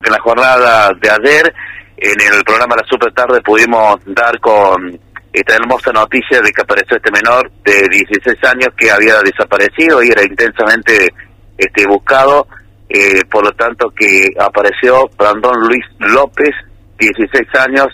En 0.00 0.12
la 0.12 0.20
jornada 0.20 0.90
de 1.00 1.10
ayer, 1.10 1.54
en 1.96 2.20
el 2.20 2.44
programa 2.44 2.76
La 2.76 2.86
Super 2.86 3.12
Tarde, 3.12 3.40
pudimos 3.42 3.98
dar 4.06 4.38
con 4.40 4.98
esta 5.32 5.54
hermosa 5.54 5.92
noticia 5.92 6.40
de 6.40 6.50
que 6.50 6.62
apareció 6.62 6.96
este 6.96 7.10
menor 7.10 7.50
de 7.64 7.88
16 7.88 8.44
años 8.44 8.68
que 8.76 8.90
había 8.90 9.20
desaparecido 9.20 10.02
y 10.02 10.08
era 10.08 10.22
intensamente 10.22 11.12
este, 11.58 11.86
buscado. 11.86 12.46
eh, 12.88 13.24
por 13.30 13.44
lo 13.44 13.52
tanto, 13.52 13.90
que 13.90 14.30
apareció 14.38 15.10
Brandon 15.18 15.58
Luis 15.66 15.84
López, 15.98 16.54
16 16.98 17.48
años, 17.58 17.88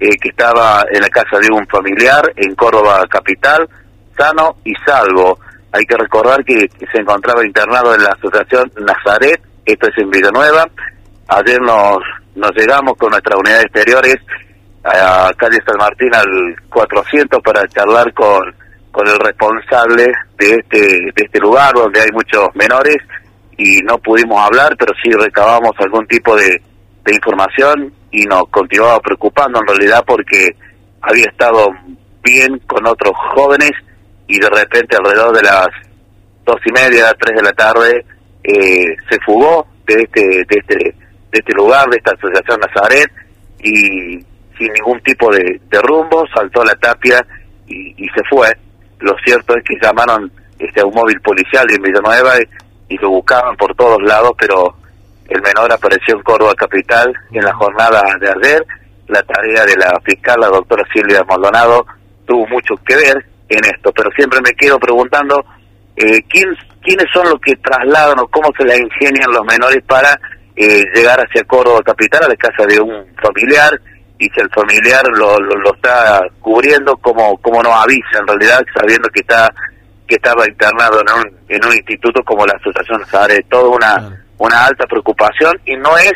eh, 0.00 0.16
que 0.20 0.30
estaba 0.30 0.84
en 0.90 1.00
la 1.00 1.08
casa 1.08 1.38
de 1.38 1.48
un 1.52 1.64
familiar 1.68 2.32
en 2.34 2.54
Córdoba 2.56 3.06
capital, 3.08 3.68
sano 4.18 4.56
y 4.64 4.74
salvo. 4.84 5.38
hay 5.70 5.86
que 5.86 5.96
recordar 5.96 6.44
que, 6.44 6.68
se 6.92 7.00
encontraba 7.00 7.46
internado 7.46 7.94
en 7.94 8.02
la 8.02 8.10
asociación 8.10 8.70
Nazaret, 8.80 9.40
esto 9.64 9.86
es 9.88 9.98
en 9.98 10.10
Villanueva. 10.10 10.68
Ayer 11.28 11.60
nos, 11.62 11.98
nos 12.34 12.50
llegamos 12.56 12.94
con 12.96 13.10
nuestras 13.10 13.38
unidades 13.38 13.64
exteriores 13.64 14.16
a 14.84 15.30
calle 15.36 15.58
San 15.64 15.76
Martín 15.78 16.14
al 16.14 16.56
400 16.68 17.40
para 17.42 17.66
charlar 17.68 18.12
con, 18.14 18.54
con 18.90 19.06
el 19.06 19.18
responsable 19.18 20.12
de 20.38 20.54
este, 20.54 20.78
de 20.78 21.12
este 21.24 21.38
lugar 21.38 21.72
donde 21.74 22.00
hay 22.00 22.10
muchos 22.12 22.48
menores 22.54 22.96
y 23.56 23.80
no 23.82 23.98
pudimos 23.98 24.40
hablar, 24.44 24.76
pero 24.76 24.92
sí 25.02 25.10
recabamos 25.12 25.72
algún 25.78 26.06
tipo 26.06 26.34
de, 26.34 26.60
de 27.04 27.14
información 27.14 27.92
y 28.10 28.24
nos 28.24 28.48
continuaba 28.48 28.98
preocupando 29.00 29.60
en 29.60 29.66
realidad 29.66 30.04
porque 30.06 30.56
había 31.00 31.26
estado 31.26 31.68
bien 32.22 32.58
con 32.66 32.86
otros 32.86 33.12
jóvenes 33.34 33.72
y 34.26 34.38
de 34.38 34.48
repente 34.48 34.96
alrededor 34.96 35.36
de 35.36 35.42
las 35.42 35.68
dos 36.44 36.60
y 36.64 36.72
media, 36.72 37.14
tres 37.18 37.36
de 37.36 37.42
la 37.42 37.52
tarde, 37.52 38.04
eh, 38.42 38.96
se 39.08 39.20
fugó 39.24 39.66
de 39.86 39.94
este, 39.94 40.20
de 40.20 40.58
este, 40.58 40.94
de 41.32 41.38
este 41.38 41.52
lugar, 41.54 41.88
de 41.88 41.96
esta 41.96 42.12
asociación 42.12 42.60
Nazaret, 42.60 43.10
y 43.60 44.24
sin 44.58 44.72
ningún 44.74 45.00
tipo 45.00 45.30
de, 45.32 45.60
rumbo, 45.82 46.24
saltó 46.34 46.62
la 46.64 46.74
tapia 46.74 47.24
y, 47.66 48.06
se 48.14 48.22
fue. 48.28 48.48
Lo 49.00 49.16
cierto 49.24 49.56
es 49.56 49.64
que 49.64 49.74
llamaron 49.82 50.30
este, 50.58 50.80
a 50.80 50.86
un 50.86 50.94
móvil 50.94 51.20
policial 51.20 51.66
en 51.74 51.82
Villanueva 51.82 52.34
y, 52.38 52.94
y 52.94 52.98
lo 52.98 53.10
buscaban 53.10 53.56
por 53.56 53.74
todos 53.74 54.02
lados, 54.02 54.32
pero 54.38 54.76
el 55.28 55.40
menor 55.40 55.72
apareció 55.72 56.16
en 56.16 56.22
Córdoba 56.22 56.54
Capital 56.54 57.12
en 57.32 57.42
la 57.42 57.54
jornada 57.54 58.02
de 58.20 58.28
ayer. 58.28 58.66
La 59.08 59.22
tarea 59.22 59.64
de 59.64 59.76
la 59.76 59.98
fiscal, 60.04 60.36
la 60.38 60.48
doctora 60.48 60.84
Silvia 60.92 61.24
Maldonado, 61.24 61.86
tuvo 62.26 62.46
mucho 62.48 62.74
que 62.86 62.96
ver 62.96 63.24
en 63.48 63.64
esto, 63.64 63.92
pero 63.92 64.10
siempre 64.12 64.40
me 64.42 64.52
quedo 64.54 64.78
preguntando 64.78 65.44
eh, 65.96 66.22
¿quién, 66.28 66.48
quiénes 66.82 67.06
son 67.12 67.28
los 67.28 67.40
que 67.40 67.56
trasladan 67.56 68.18
o 68.18 68.28
cómo 68.28 68.50
se 68.56 68.64
la 68.64 68.76
ingenian 68.76 69.30
los 69.30 69.44
menores 69.44 69.82
para 69.86 70.18
eh, 70.56 70.84
llegar 70.94 71.18
hacia 71.18 71.44
Córdoba 71.44 71.80
Capital, 71.84 72.24
a 72.24 72.28
la 72.28 72.36
casa 72.36 72.66
de 72.66 72.80
un 72.80 73.06
familiar, 73.22 73.80
y 74.18 74.28
si 74.28 74.40
el 74.40 74.50
familiar 74.50 75.02
lo, 75.08 75.38
lo, 75.38 75.74
está 75.74 76.22
cubriendo, 76.40 76.96
como 76.98 77.36
como 77.38 77.62
no 77.62 77.74
avisa 77.74 78.18
en 78.20 78.26
realidad, 78.26 78.60
sabiendo 78.74 79.08
que 79.08 79.20
está 79.20 79.52
que 80.06 80.16
estaba 80.16 80.46
internado 80.46 81.00
en 81.00 81.06
un, 81.10 81.38
en 81.48 81.64
un 81.64 81.74
instituto 81.74 82.22
como 82.22 82.46
la 82.46 82.54
Asociación 82.54 83.04
Sabe, 83.06 83.44
toda 83.48 83.68
una, 83.68 84.22
una 84.38 84.66
alta 84.66 84.86
preocupación, 84.86 85.58
y 85.64 85.76
no 85.76 85.96
es 85.96 86.12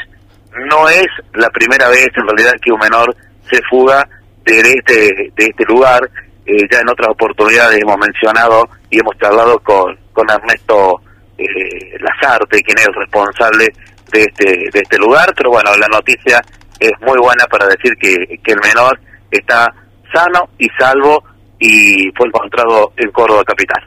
no 0.68 0.88
es 0.88 1.06
la 1.34 1.48
primera 1.50 1.88
vez 1.88 2.08
en 2.14 2.26
realidad 2.28 2.54
que 2.62 2.72
un 2.72 2.78
menor 2.78 3.14
se 3.50 3.60
fuga 3.68 4.06
de 4.44 4.60
este 4.60 5.32
de 5.34 5.44
este 5.44 5.64
lugar. 5.64 6.08
Eh, 6.44 6.68
ya 6.70 6.78
en 6.78 6.88
otras 6.88 7.08
oportunidades 7.08 7.82
hemos 7.82 7.98
mencionado 7.98 8.68
y 8.88 9.00
hemos 9.00 9.18
charlado 9.18 9.58
con, 9.58 9.98
con 10.12 10.30
Ernesto 10.30 11.00
eh, 11.36 11.98
Lazarte, 11.98 12.62
quien 12.62 12.78
es 12.78 12.86
el 12.86 12.94
responsable 12.94 13.66
de 14.12 14.22
este, 14.22 14.44
de 14.72 14.80
este 14.80 14.98
lugar, 14.98 15.32
pero 15.36 15.50
bueno, 15.50 15.70
la 15.76 15.86
noticia 15.88 16.40
es 16.78 16.92
muy 17.00 17.18
buena 17.18 17.44
para 17.46 17.66
decir 17.66 17.92
que, 18.00 18.38
que 18.42 18.52
el 18.52 18.60
menor 18.60 18.98
está 19.30 19.72
sano 20.12 20.48
y 20.58 20.68
salvo 20.78 21.22
y 21.58 22.10
fue 22.16 22.26
encontrado 22.28 22.92
en 22.96 23.10
Córdoba 23.10 23.42
Capital. 23.44 23.82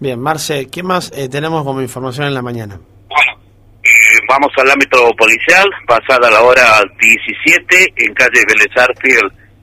Bien, 0.00 0.20
Marce, 0.20 0.68
¿qué 0.70 0.82
más 0.82 1.12
eh, 1.14 1.28
tenemos 1.28 1.64
como 1.64 1.80
información 1.80 2.26
en 2.26 2.34
la 2.34 2.42
mañana? 2.42 2.78
Bueno, 3.08 3.32
eh, 3.82 4.18
vamos 4.28 4.52
al 4.56 4.70
ámbito 4.70 4.98
policial, 5.16 5.68
pasada 5.86 6.30
la 6.30 6.42
hora 6.42 6.82
17 7.00 7.94
en 7.96 8.14
calle 8.14 8.44
Vélez 8.46 8.70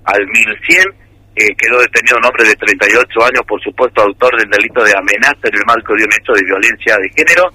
al 0.06 0.26
1100 0.28 1.02
eh, 1.34 1.56
quedó 1.58 1.80
detenido 1.80 2.18
un 2.18 2.26
hombre 2.26 2.44
de 2.44 2.56
38 2.56 3.24
años, 3.24 3.42
por 3.48 3.62
supuesto 3.64 4.02
autor 4.02 4.38
del 4.38 4.50
delito 4.50 4.84
de 4.84 4.92
amenaza 4.98 5.48
en 5.48 5.56
el 5.56 5.66
marco 5.66 5.96
de 5.96 6.04
un 6.04 6.12
hecho 6.12 6.34
de 6.34 6.44
violencia 6.44 6.98
de 6.98 7.10
género, 7.16 7.48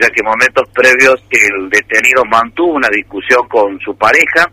ya 0.00 0.08
que 0.08 0.20
en 0.20 0.26
momentos 0.26 0.68
previos 0.72 1.22
el 1.30 1.68
detenido 1.68 2.24
mantuvo 2.24 2.74
una 2.74 2.88
discusión 2.88 3.46
con 3.48 3.78
su 3.80 3.96
pareja, 3.96 4.50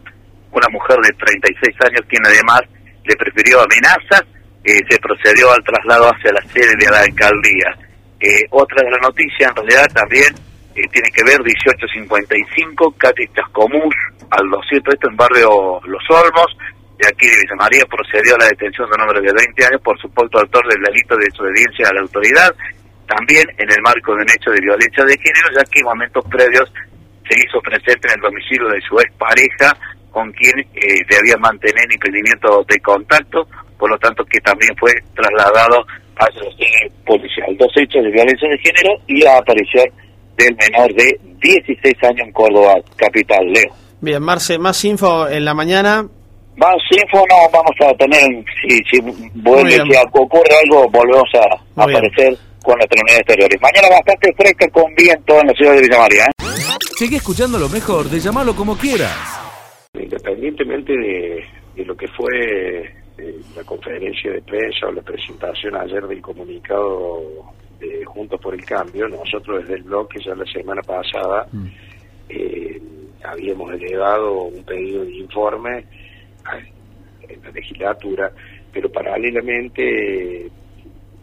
una 0.52 0.68
mujer 0.70 0.98
de 1.00 1.14
36 1.14 1.76
años, 1.86 2.02
quien 2.08 2.26
además 2.26 2.62
le 3.06 3.16
prefirió 3.16 3.62
amenazas, 3.62 4.24
eh, 4.64 4.82
se 4.90 5.00
procedió 5.00 5.52
al 5.52 5.64
traslado 5.64 6.12
hacia 6.12 6.34
la 6.34 6.42
sede 6.52 6.76
de 6.76 6.92
la 6.92 7.00
alcaldía. 7.02 7.78
Eh, 8.20 8.46
otra 8.50 8.84
de 8.84 8.92
las 8.92 9.02
noticias, 9.02 9.50
en 9.50 9.56
realidad, 9.56 9.88
también 9.94 10.34
tiene 10.74 11.10
que 11.12 11.24
ver 11.24 11.42
1855, 11.42 12.96
calle 12.98 13.30
Chascomús, 13.34 13.96
al 14.30 14.50
200, 14.50 14.94
esto 14.94 15.10
en 15.10 15.16
barrio 15.16 15.82
Los 15.86 16.04
Olmos, 16.10 16.58
de 16.98 17.08
aquí 17.08 17.28
de 17.28 17.38
Villa 17.42 17.56
María 17.56 17.86
procedió 17.86 18.36
a 18.36 18.40
la 18.40 18.48
detención 18.48 18.90
de 18.90 18.96
un 18.96 19.02
hombre 19.02 19.22
de 19.22 19.34
20 19.34 19.66
años 19.66 19.82
por 19.82 20.00
supuesto 20.02 20.40
autor 20.40 20.68
del 20.68 20.82
delito 20.82 21.16
de 21.16 21.26
desobediencia 21.26 21.90
a 21.90 21.94
la 21.94 22.02
autoridad, 22.02 22.56
también 23.08 23.48
en 23.58 23.70
el 23.72 23.82
marco 23.82 24.16
de 24.16 24.22
un 24.22 24.30
hecho 24.30 24.52
de 24.52 24.62
violencia 24.62 25.04
de 25.06 25.18
género, 25.18 25.48
ya 25.56 25.64
que 25.72 25.80
en 25.80 25.86
momentos 25.86 26.24
previos 26.30 26.72
se 27.28 27.40
hizo 27.40 27.60
presente 27.62 28.08
en 28.08 28.16
el 28.16 28.22
domicilio 28.22 28.68
de 28.70 28.82
su 28.82 29.00
expareja, 29.00 29.76
con 30.12 30.32
quien 30.34 30.60
eh, 30.60 31.04
debía 31.10 31.38
mantener 31.38 31.92
impedimento 31.92 32.64
de 32.68 32.80
contacto, 32.80 33.48
por 33.78 33.90
lo 33.90 33.98
tanto 34.00 34.24
que 34.26 34.40
también 34.40 34.76
fue 34.78 34.92
trasladado 35.16 35.86
a 36.16 36.30
la 36.30 36.90
policial. 37.06 37.56
Dos 37.58 37.72
hechos 37.76 38.04
de 38.04 38.12
violencia 38.12 38.50
de 38.50 38.58
género 38.58 38.96
y 39.08 39.22
la 39.22 39.38
aparición 39.38 39.86
del 40.38 40.56
menor 40.56 40.94
de 40.94 41.20
16 41.42 42.04
años 42.04 42.28
en 42.28 42.32
Córdoba, 42.32 42.76
capital, 42.96 43.46
Leo. 43.52 43.74
Bien, 44.02 44.22
Marce, 44.22 44.58
más 44.58 44.84
info 44.86 45.28
en 45.28 45.46
la 45.46 45.54
mañana. 45.54 46.08
Más 46.56 46.78
info 46.92 47.24
no 47.30 47.36
vamos 47.52 47.76
a 47.82 47.94
tener, 47.98 48.44
si, 48.62 48.78
si, 48.90 49.00
vuelve, 49.36 49.72
si 49.72 49.98
ocurre 50.12 50.56
algo, 50.64 50.90
volvemos 50.90 51.30
a 51.36 51.84
aparecer 51.84 52.36
con 52.68 52.76
nuestras 52.76 53.02
unidades 53.02 53.22
exteriores. 53.22 53.62
Mañana 53.62 53.88
bastante 53.96 54.34
fresca 54.34 54.68
con 54.70 54.94
viento 54.94 55.40
en 55.40 55.48
la 55.48 55.54
ciudad 55.54 55.74
de 55.76 55.82
Villa 55.84 56.00
María. 56.00 56.26
¿eh? 56.26 56.32
Sigue 56.98 57.16
escuchando 57.16 57.58
lo 57.58 57.70
mejor, 57.70 58.10
de 58.10 58.20
llamarlo 58.20 58.54
como 58.54 58.78
quieras. 58.78 59.16
Independientemente 59.94 60.92
de, 60.92 61.46
de 61.78 61.86
lo 61.86 61.96
que 61.96 62.10
fue 62.10 62.82
eh, 63.18 63.40
la 63.56 63.64
conferencia 63.64 64.32
de 64.34 64.42
prensa 64.42 64.88
o 64.88 64.92
la 64.92 65.02
presentación 65.02 65.78
ayer 65.78 66.06
del 66.08 66.22
comunicado 66.22 67.54
de 67.80 68.04
Juntos 68.04 68.42
por 68.42 68.54
el 68.54 68.66
Cambio, 68.66 69.08
nosotros 69.08 69.62
desde 69.62 69.76
el 69.76 69.84
bloque 69.84 70.20
ya 70.20 70.36
la 70.36 70.46
semana 70.52 70.82
pasada 70.82 71.48
mm. 71.54 71.68
eh, 72.28 72.82
habíamos 73.24 73.72
elevado 73.76 74.44
un 74.44 74.64
pedido 74.66 75.06
de 75.06 75.16
informe 75.16 75.86
en 77.30 77.42
la 77.42 77.52
legislatura, 77.52 78.30
pero 78.74 78.92
paralelamente, 78.92 80.50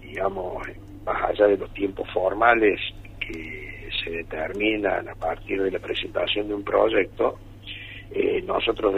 digamos, 0.01 0.67
más 1.05 1.31
allá 1.31 1.47
de 1.47 1.57
los 1.57 1.73
tiempos 1.73 2.09
formales 2.13 2.81
que 3.21 3.89
se 4.03 4.11
determinan 4.11 5.09
a 5.09 5.15
partir 5.15 5.63
de 5.63 5.71
la 5.71 5.79
presentación 5.79 6.49
de 6.49 6.55
un 6.55 6.65
proyecto, 6.65 7.39
eh, 8.11 8.43
nosotros 8.47 8.95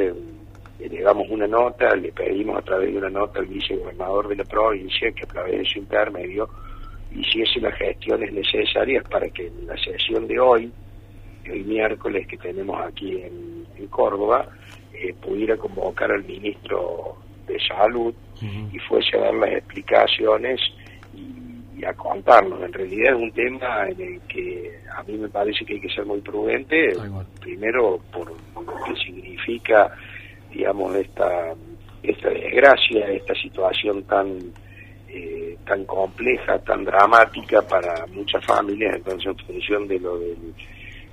le 0.79 1.03
damos 1.03 1.29
una 1.31 1.47
nota, 1.47 1.95
le 1.95 2.13
pedimos 2.13 2.59
a 2.59 2.63
través 2.63 2.93
de 2.93 2.99
una 2.99 3.11
nota 3.11 3.41
al 3.41 3.47
vicegobernador 3.47 4.29
de 4.29 4.37
la 4.37 4.45
provincia 4.45 5.11
que 5.13 5.25
a 5.25 5.29
través 5.29 5.59
de 5.59 5.65
su 5.65 5.79
intermedio 5.79 6.49
hiciese 7.15 7.61
las 7.61 7.75
gestiones 7.77 8.33
necesarias 8.33 9.05
para 9.09 9.29
que 9.31 9.47
en 9.47 9.67
la 9.67 9.77
sesión 9.79 10.27
de 10.27 10.39
hoy, 10.39 10.71
el 11.45 11.65
miércoles 11.65 12.27
que 12.27 12.37
tenemos 12.37 12.81
aquí 12.85 13.23
en 13.23 13.87
Córdoba, 13.89 14.49
eh, 14.99 15.15
pudiera 15.21 15.57
convocar 15.57 16.11
al 16.11 16.25
ministro 16.25 17.17
de 17.47 17.59
Salud 17.61 18.15
y 18.73 18.79
fuese 18.81 19.17
a 19.17 19.21
dar 19.21 19.35
las 19.35 19.51
explicaciones 19.51 20.61
y, 21.15 21.46
a 21.85 21.93
contarnos. 21.95 22.63
En 22.63 22.73
realidad 22.73 23.15
es 23.15 23.23
un 23.23 23.33
tema 23.33 23.89
en 23.89 24.01
el 24.01 24.21
que 24.23 24.81
a 24.97 25.03
mí 25.03 25.17
me 25.19 25.29
parece 25.29 25.65
que 25.65 25.75
hay 25.75 25.81
que 25.81 25.91
ser 25.91 26.07
muy 26.07 26.21
prudente, 26.21 26.93
primero 27.41 28.01
por 28.13 28.31
lo 28.31 28.85
que 28.85 28.95
significa, 29.05 29.91
digamos, 30.51 30.95
esta, 30.97 31.55
esta 32.03 32.31
desgracia, 32.31 33.09
esta 33.11 33.35
situación 33.35 34.03
tan... 34.05 34.39
Eh, 35.09 35.57
tan 35.65 35.85
compleja, 35.85 36.59
tan 36.59 36.85
dramática 36.85 37.63
para 37.63 38.07
muchas 38.09 38.45
familias, 38.45 38.97
entonces 38.97 39.29
en 39.29 39.47
función 39.47 39.89
de 39.89 39.99
lo 39.99 40.19
del 40.19 40.37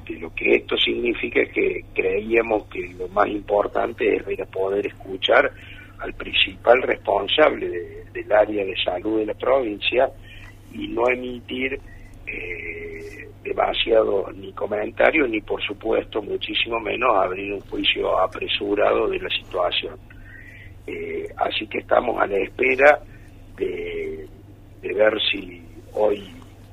lo 0.10 0.34
que 0.36 0.56
esto 0.56 0.76
significa 0.78 1.42
es 1.42 1.52
que 1.52 1.86
creíamos 1.94 2.66
que 2.66 2.94
lo 2.98 3.08
más 3.10 3.28
importante 3.28 4.22
era 4.28 4.46
poder 4.46 4.88
escuchar 4.88 5.52
al 6.00 6.14
principal 6.14 6.82
responsable 6.82 8.06
del 8.12 8.32
área 8.32 8.66
de 8.66 8.76
salud 8.84 9.20
de 9.20 9.28
la 9.28 9.34
provincia 9.34 10.10
y 10.74 10.88
no 10.88 11.08
emitir 11.10 11.80
eh, 12.28 13.30
demasiado 13.44 14.32
ni 14.34 14.52
comentarios 14.54 15.30
ni 15.30 15.42
por 15.42 15.62
supuesto 15.62 16.22
muchísimo 16.22 16.80
menos 16.80 17.16
abrir 17.16 17.54
un 17.54 17.62
juicio 17.62 18.20
apresurado 18.20 19.08
de 19.08 19.20
la 19.20 19.30
situación. 19.30 19.98
Eh, 20.88 21.30
así 21.38 21.68
que 21.68 21.80
estamos 21.80 22.22
a 22.22 22.28
la 22.28 22.38
espera 22.38 23.00
de 23.58 24.28
ver 24.82 25.18
si 25.32 25.62
hoy 25.94 26.24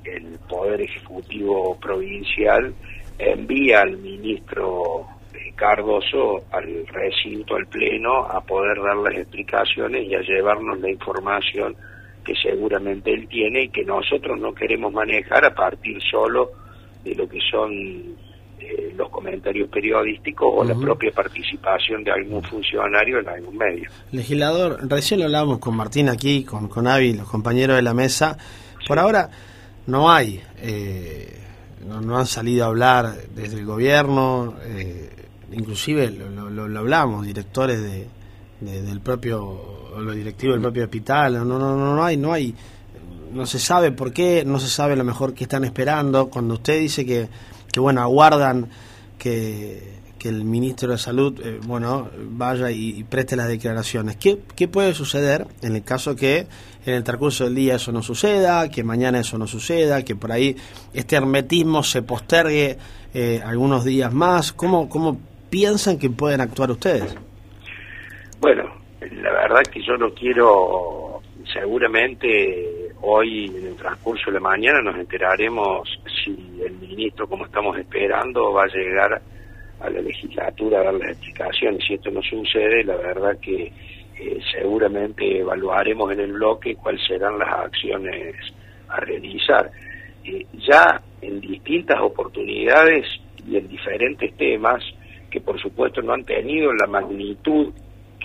el 0.05 0.39
Poder 0.49 0.81
Ejecutivo 0.81 1.79
Provincial 1.79 2.75
envía 3.19 3.83
al 3.83 3.99
ministro 3.99 5.07
eh, 5.35 5.53
Cardoso 5.55 6.45
al 6.51 6.87
recinto, 6.87 7.57
al 7.57 7.67
pleno, 7.67 8.25
a 8.25 8.41
poder 8.41 8.81
dar 8.83 8.97
las 8.97 9.15
explicaciones 9.15 10.07
y 10.07 10.15
a 10.15 10.21
llevarnos 10.21 10.81
la 10.81 10.91
información 10.91 11.77
que 12.25 12.35
seguramente 12.35 13.13
él 13.13 13.29
tiene 13.29 13.65
y 13.65 13.69
que 13.69 13.85
nosotros 13.85 14.39
no 14.39 14.55
queremos 14.55 14.93
manejar 14.93 15.45
a 15.45 15.55
partir 15.55 15.99
solo 16.11 16.51
de 17.05 17.15
lo 17.15 17.29
que 17.29 17.39
son 17.51 18.17
eh, 18.61 18.93
los 18.97 19.09
comentarios 19.09 19.69
periodísticos 19.69 20.49
o 20.53 20.65
la 20.65 20.75
propia 20.75 21.11
participación 21.13 22.05
de 22.05 22.13
algún 22.13 22.43
funcionario 22.43 23.19
en 23.19 23.29
algún 23.29 23.57
medio. 23.57 23.89
Legislador, 24.13 24.79
recién 24.89 25.21
lo 25.21 25.27
hablábamos 25.27 25.59
con 25.59 25.75
Martín 25.77 26.09
aquí, 26.09 26.45
con, 26.45 26.69
con 26.69 26.87
Avi, 26.87 27.15
los 27.15 27.29
compañeros 27.29 27.77
de 27.77 27.83
la 27.83 27.95
mesa. 27.95 28.37
Por 28.87 28.99
ahora 28.99 29.31
no 29.87 30.11
hay, 30.11 30.41
eh, 30.59 31.39
no, 31.87 32.19
han 32.19 32.27
salido 32.27 32.65
a 32.65 32.69
hablar 32.69 33.15
desde 33.35 33.59
el 33.59 33.65
gobierno, 33.65 34.55
eh, 34.63 35.11
inclusive 35.53 36.11
lo, 36.11 36.51
lo, 36.51 36.79
hablamos, 36.79 37.27
directores 37.27 37.81
de, 37.81 38.07
del 38.61 39.01
propio, 39.01 39.90
los 39.99 40.15
directivos 40.15 40.55
del 40.55 40.63
propio 40.63 40.85
hospital, 40.85 41.35
no, 41.35 41.45
no, 41.45 41.59
no, 41.59 41.95
no 41.95 42.05
hay, 42.05 42.17
no 42.17 42.33
hay 42.33 42.55
no 43.33 43.47
se 43.47 43.59
sabe 43.59 43.93
por 43.93 44.13
qué, 44.13 44.45
no 44.45 44.59
se 44.59 44.69
sabe 44.69 44.97
lo 44.97 45.05
mejor 45.05 45.35
que 45.35 45.45
están 45.45 45.65
esperando. 45.65 46.29
Cuando 46.29 46.55
usted 46.55 46.81
dice 46.81 47.05
que, 47.07 47.29
que 47.73 47.81
bueno, 47.81 48.01
aguardan 48.01 48.69
que, 49.19 50.01
el 50.23 50.45
ministro 50.45 50.93
de 50.93 50.99
Salud, 50.99 51.41
eh, 51.43 51.61
bueno, 51.63 52.11
vaya 52.15 52.71
y, 52.71 53.05
preste 53.05 53.37
las 53.37 53.49
declaraciones. 53.49 54.17
¿Qué, 54.17 54.39
¿Qué 54.55 54.69
puede 54.69 54.93
suceder 54.93 55.47
en 55.63 55.77
el 55.77 55.83
caso 55.83 56.15
que 56.15 56.47
en 56.85 56.95
el 56.95 57.05
transcurso 57.05 57.45
del 57.45 57.55
día 57.55 57.77
eso 57.77 57.91
no 57.91 58.03
suceda, 58.03 58.69
que 58.69 58.85
mañana 58.85 59.21
eso 59.21 59.39
no 59.39 59.47
suceda, 59.47 60.03
que 60.03 60.15
por 60.15 60.31
ahí 60.31 60.57
este 60.93 61.17
hermetismo 61.17 61.83
se 61.83 62.03
postergue 62.03 62.77
eh, 63.15 63.41
algunos 63.43 63.83
días 63.85 64.13
más? 64.13 64.53
¿Cómo, 64.53 64.91
¿Cómo 64.91 65.19
piensan 65.49 65.97
que 65.97 66.11
pueden 66.11 66.43
actuar 66.43 66.71
ustedes? 66.71 67.15
Bueno, 68.41 68.70
la 69.21 69.33
verdad 69.33 69.63
que 69.63 69.83
yo 69.83 69.97
no 69.97 70.13
quiero 70.13 71.21
seguramente 71.53 72.81
Hoy, 73.03 73.47
en 73.47 73.67
el 73.67 73.77
transcurso 73.77 74.27
de 74.27 74.33
la 74.33 74.41
mañana, 74.41 74.83
nos 74.83 74.97
enteraremos 74.97 75.89
si 76.23 76.61
el 76.63 76.75
ministro, 76.75 77.27
como 77.27 77.47
estamos 77.47 77.79
esperando, 77.79 78.53
va 78.53 78.65
a 78.65 78.67
llegar 78.67 79.23
a 79.81 79.91
la 79.91 80.01
legislatura 80.03 80.81
a 80.81 80.85
dar 80.85 80.95
las 80.95 81.09
explicaciones. 81.13 81.83
Si 81.87 81.95
esto 81.95 82.11
no 82.11 82.21
sucede, 82.21 82.85
la 82.85 82.97
verdad 82.97 83.39
que 83.41 83.73
eh, 84.19 84.39
seguramente 84.53 85.39
evaluaremos 85.39 86.13
en 86.13 86.21
el 86.21 86.33
bloque 86.33 86.77
cuáles 86.77 87.03
serán 87.07 87.39
las 87.39 87.49
acciones 87.49 88.37
a 88.89 89.01
realizar. 89.01 89.71
Eh, 90.23 90.45
ya 90.69 91.01
en 91.23 91.41
distintas 91.41 92.01
oportunidades 92.03 93.07
y 93.49 93.57
en 93.57 93.67
diferentes 93.67 94.37
temas, 94.37 94.85
que 95.31 95.41
por 95.41 95.59
supuesto 95.59 96.03
no 96.03 96.13
han 96.13 96.25
tenido 96.25 96.71
la 96.75 96.87
magnitud 96.87 97.73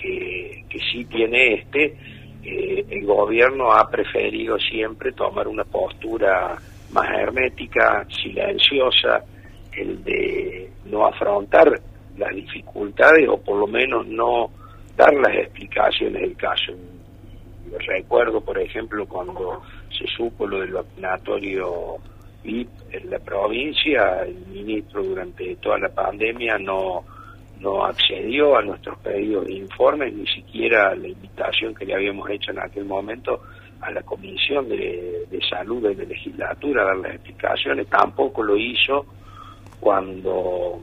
que, 0.06 0.64
que 0.68 0.78
sí 0.90 1.04
tiene 1.06 1.54
este, 1.54 1.96
eh, 2.42 2.84
el 2.88 3.04
gobierno 3.04 3.72
ha 3.72 3.88
preferido 3.90 4.58
siempre 4.58 5.12
tomar 5.12 5.48
una 5.48 5.64
postura 5.64 6.56
más 6.92 7.10
hermética, 7.10 8.06
silenciosa, 8.08 9.24
el 9.72 10.02
de 10.04 10.70
no 10.86 11.06
afrontar 11.06 11.80
las 12.16 12.34
dificultades 12.34 13.28
o 13.28 13.38
por 13.38 13.58
lo 13.58 13.66
menos 13.66 14.06
no 14.06 14.50
dar 14.96 15.12
las 15.14 15.34
explicaciones 15.34 16.22
del 16.22 16.36
caso. 16.36 16.72
Recuerdo, 17.86 18.40
por 18.40 18.58
ejemplo, 18.58 19.06
cuando 19.06 19.62
se 19.90 20.06
supo 20.06 20.46
lo 20.46 20.60
del 20.60 20.72
vacunatorio 20.72 21.96
VIP 22.44 22.68
en 22.92 23.10
la 23.10 23.18
provincia, 23.18 24.22
el 24.22 24.36
ministro 24.46 25.02
durante 25.02 25.56
toda 25.56 25.78
la 25.78 25.88
pandemia 25.88 26.58
no 26.58 27.04
no 27.60 27.84
accedió 27.84 28.56
a 28.56 28.62
nuestros 28.62 28.98
pedidos 28.98 29.46
de 29.46 29.54
informes, 29.54 30.12
ni 30.14 30.26
siquiera 30.26 30.94
la 30.94 31.08
invitación 31.08 31.74
que 31.74 31.86
le 31.86 31.94
habíamos 31.94 32.28
hecho 32.30 32.50
en 32.50 32.58
aquel 32.58 32.84
momento 32.84 33.40
a 33.80 33.90
la 33.90 34.02
Comisión 34.02 34.68
de, 34.68 35.26
Salud 35.48 35.86
de 35.86 35.94
la 35.94 36.04
legislatura 36.04 36.82
a 36.82 36.86
dar 36.86 36.96
las 36.96 37.14
explicaciones, 37.14 37.86
tampoco 37.88 38.42
lo 38.42 38.56
hizo 38.56 39.06
cuando 39.78 40.80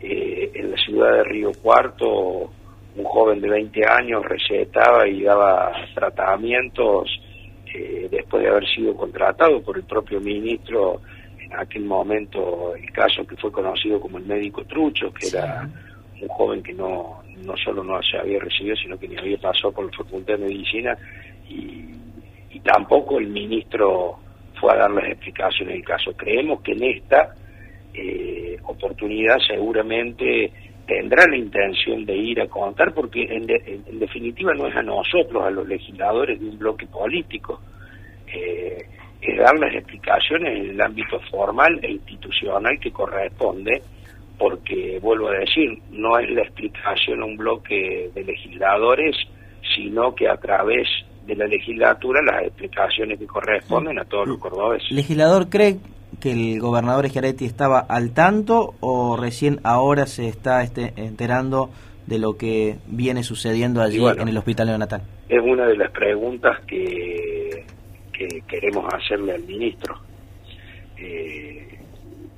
eh, 0.00 0.50
en 0.54 0.70
la 0.72 0.76
ciudad 0.76 1.12
de 1.12 1.24
Río 1.24 1.52
Cuarto 1.62 2.50
un 2.96 3.04
joven 3.04 3.40
de 3.40 3.48
20 3.48 3.86
años 3.86 4.24
recetaba 4.24 5.06
y 5.06 5.22
daba 5.22 5.72
tratamientos 5.94 7.08
eh, 7.72 8.08
después 8.10 8.42
de 8.42 8.50
haber 8.50 8.66
sido 8.68 8.94
contratado 8.96 9.62
por 9.62 9.76
el 9.76 9.84
propio 9.84 10.20
ministro 10.20 11.00
en 11.38 11.54
aquel 11.54 11.84
momento 11.84 12.74
el 12.74 12.90
caso 12.92 13.26
que 13.26 13.36
fue 13.36 13.52
conocido 13.52 14.00
como 14.00 14.18
el 14.18 14.26
médico 14.26 14.64
Trucho, 14.64 15.12
que 15.12 15.28
era 15.28 15.68
un 16.22 16.28
joven 16.28 16.62
que 16.62 16.72
no, 16.72 17.22
no 17.44 17.56
solo 17.56 17.82
no 17.82 18.00
se 18.02 18.16
había 18.18 18.38
recibido, 18.38 18.76
sino 18.76 18.98
que 18.98 19.08
ni 19.08 19.16
había 19.16 19.38
pasado 19.38 19.72
por 19.72 19.86
la 19.86 19.92
Facultad 19.92 20.34
de 20.34 20.46
Medicina 20.46 20.96
y, 21.48 21.90
tampoco 22.64 23.18
el 23.18 23.26
ministro 23.26 24.20
fue 24.60 24.72
a 24.72 24.76
dar 24.76 24.90
las 24.92 25.06
explicaciones 25.06 25.74
del 25.74 25.84
caso. 25.84 26.12
Creemos 26.16 26.60
que 26.60 26.72
en 26.72 26.84
esta 26.84 27.34
eh, 27.92 28.56
oportunidad 28.62 29.36
seguramente 29.44 30.52
tendrá 30.86 31.26
la 31.26 31.36
intención 31.36 32.04
de 32.04 32.16
ir 32.16 32.40
a 32.40 32.46
contar, 32.46 32.94
porque 32.94 33.24
en, 33.24 33.46
definitiva 33.98 34.54
no 34.54 34.68
es 34.68 34.76
a 34.76 34.82
nosotros, 34.82 35.42
a 35.42 35.50
los 35.50 35.66
legisladores 35.66 36.38
de 36.38 36.50
un 36.50 36.58
bloque 36.58 36.86
político, 36.86 37.60
eh, 38.32 38.86
es 39.20 39.38
dar 39.38 39.58
las 39.58 39.74
explicaciones 39.74 40.56
en 40.56 40.70
el 40.70 40.80
ámbito 40.80 41.18
formal 41.32 41.80
e 41.82 41.90
institucional 41.90 42.78
que 42.78 42.92
corresponde 42.92 43.82
porque 44.38 44.98
vuelvo 45.00 45.28
a 45.28 45.38
decir, 45.38 45.78
no 45.90 46.18
es 46.18 46.30
la 46.30 46.42
explicación 46.42 47.22
a 47.22 47.26
un 47.26 47.36
bloque 47.36 48.10
de 48.14 48.24
legisladores, 48.24 49.16
sino 49.74 50.14
que 50.14 50.28
a 50.28 50.36
través 50.36 50.88
de 51.26 51.36
la 51.36 51.46
legislatura 51.46 52.20
las 52.22 52.46
explicaciones 52.46 53.18
que 53.18 53.26
corresponden 53.26 53.98
a 53.98 54.04
todos 54.04 54.26
los 54.28 54.38
cordobeses. 54.38 54.90
¿Legislador 54.90 55.48
cree 55.48 55.78
que 56.20 56.32
el 56.32 56.60
gobernador 56.60 57.08
Schiaretti 57.08 57.44
estaba 57.44 57.80
al 57.80 58.12
tanto 58.12 58.74
o 58.80 59.16
recién 59.16 59.60
ahora 59.64 60.06
se 60.06 60.28
está 60.28 60.62
este, 60.62 60.92
enterando 60.96 61.70
de 62.06 62.18
lo 62.18 62.36
que 62.36 62.76
viene 62.86 63.22
sucediendo 63.22 63.80
allí 63.80 64.04
en 64.04 64.28
el 64.28 64.36
hospital 64.36 64.66
neonatal? 64.68 65.02
Es 65.28 65.40
una 65.42 65.66
de 65.66 65.76
las 65.76 65.90
preguntas 65.92 66.60
que, 66.66 67.64
que 68.12 68.42
queremos 68.48 68.92
hacerle 68.92 69.32
al 69.32 69.42
ministro. 69.44 69.96
Eh, 70.98 71.71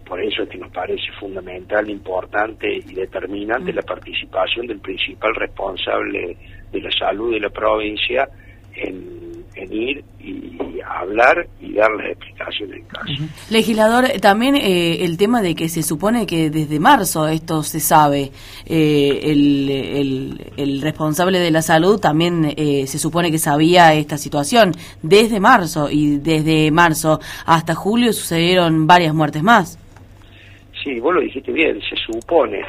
por 0.05 0.21
eso 0.21 0.43
es 0.43 0.49
que 0.49 0.59
nos 0.59 0.71
parece 0.71 1.11
fundamental, 1.19 1.89
importante 1.89 2.77
y 2.77 2.95
determinante 2.95 3.73
mm. 3.73 3.77
la 3.77 3.83
participación 3.83 4.67
del 4.67 4.81
principal 4.81 5.35
responsable 5.35 6.37
de 6.71 6.81
la 6.81 6.91
salud 6.91 7.33
de 7.33 7.41
la 7.41 7.51
provincia 7.51 8.29
en, 8.77 9.45
ir 9.71 10.05
y 10.21 10.81
hablar 10.85 11.47
y 11.61 11.75
dar 11.75 11.91
las 11.93 12.09
explicaciones 12.09 12.77
en 12.77 12.85
caso. 12.87 13.07
Legislador, 13.51 14.05
también 14.21 14.57
eh, 14.57 15.05
el 15.05 15.17
tema 15.17 15.43
de 15.43 15.55
que 15.55 15.69
se 15.69 15.83
supone 15.83 16.27
que 16.27 16.51
desde 16.51 16.79
marzo 16.81 17.29
esto 17.29 17.63
se 17.63 17.81
sabe, 17.81 18.33
eh, 18.67 19.21
el, 19.23 20.39
el, 20.57 20.83
responsable 20.83 21.39
de 21.39 21.51
la 21.51 21.63
salud 21.63 21.99
también 21.99 22.53
eh, 22.57 22.87
se 22.87 22.99
supone 22.99 23.31
que 23.31 23.39
sabía 23.39 23.95
esta 23.95 24.19
situación 24.19 24.73
desde 25.03 25.41
marzo 25.41 25.89
y 25.91 26.19
desde 26.19 26.71
marzo 26.71 27.21
hasta 27.47 27.75
julio 27.75 28.13
sucedieron 28.13 28.87
varias 28.87 29.15
muertes 29.15 29.43
más. 29.43 29.79
Sí, 30.85 31.01
vos 31.01 31.15
lo 31.15 31.23
dijiste 31.23 31.51
bien, 31.51 31.81
se 31.81 31.97
supone. 31.97 32.63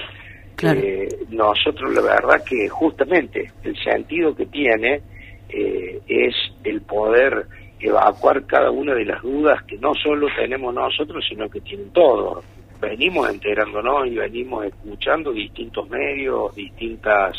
que 0.55 1.09
nosotros 1.31 1.93
la 1.93 2.01
verdad 2.01 2.41
que 2.45 2.69
justamente 2.69 3.51
el 3.63 3.75
sentido 3.83 4.33
que 4.33 4.45
tiene 4.45 5.01
eh, 5.49 5.99
es 6.07 6.33
el 6.63 6.81
poder 6.81 7.45
evacuar 7.77 8.45
cada 8.45 8.71
una 8.71 8.93
de 8.93 9.03
las 9.03 9.21
dudas 9.21 9.61
que 9.63 9.77
no 9.77 9.93
solo 9.95 10.27
tenemos 10.33 10.73
nosotros, 10.73 11.25
sino 11.27 11.49
que 11.49 11.59
tienen 11.59 11.89
todos. 11.91 12.45
Venimos 12.79 13.29
enterándonos 13.29 14.07
y 14.07 14.15
venimos 14.15 14.65
escuchando 14.65 15.33
distintos 15.33 15.89
medios, 15.89 16.55
distintas 16.55 17.35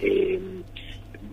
eh, 0.00 0.40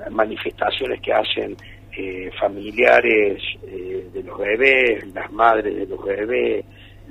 manifestaciones 0.10 1.00
que 1.00 1.14
hacen 1.14 1.56
eh, 1.96 2.30
familiares 2.38 3.42
de 3.62 4.24
los 4.24 4.38
bebés, 4.38 5.08
las 5.14 5.32
madres 5.32 5.76
de 5.76 5.86
los 5.86 6.04
bebés, 6.04 6.66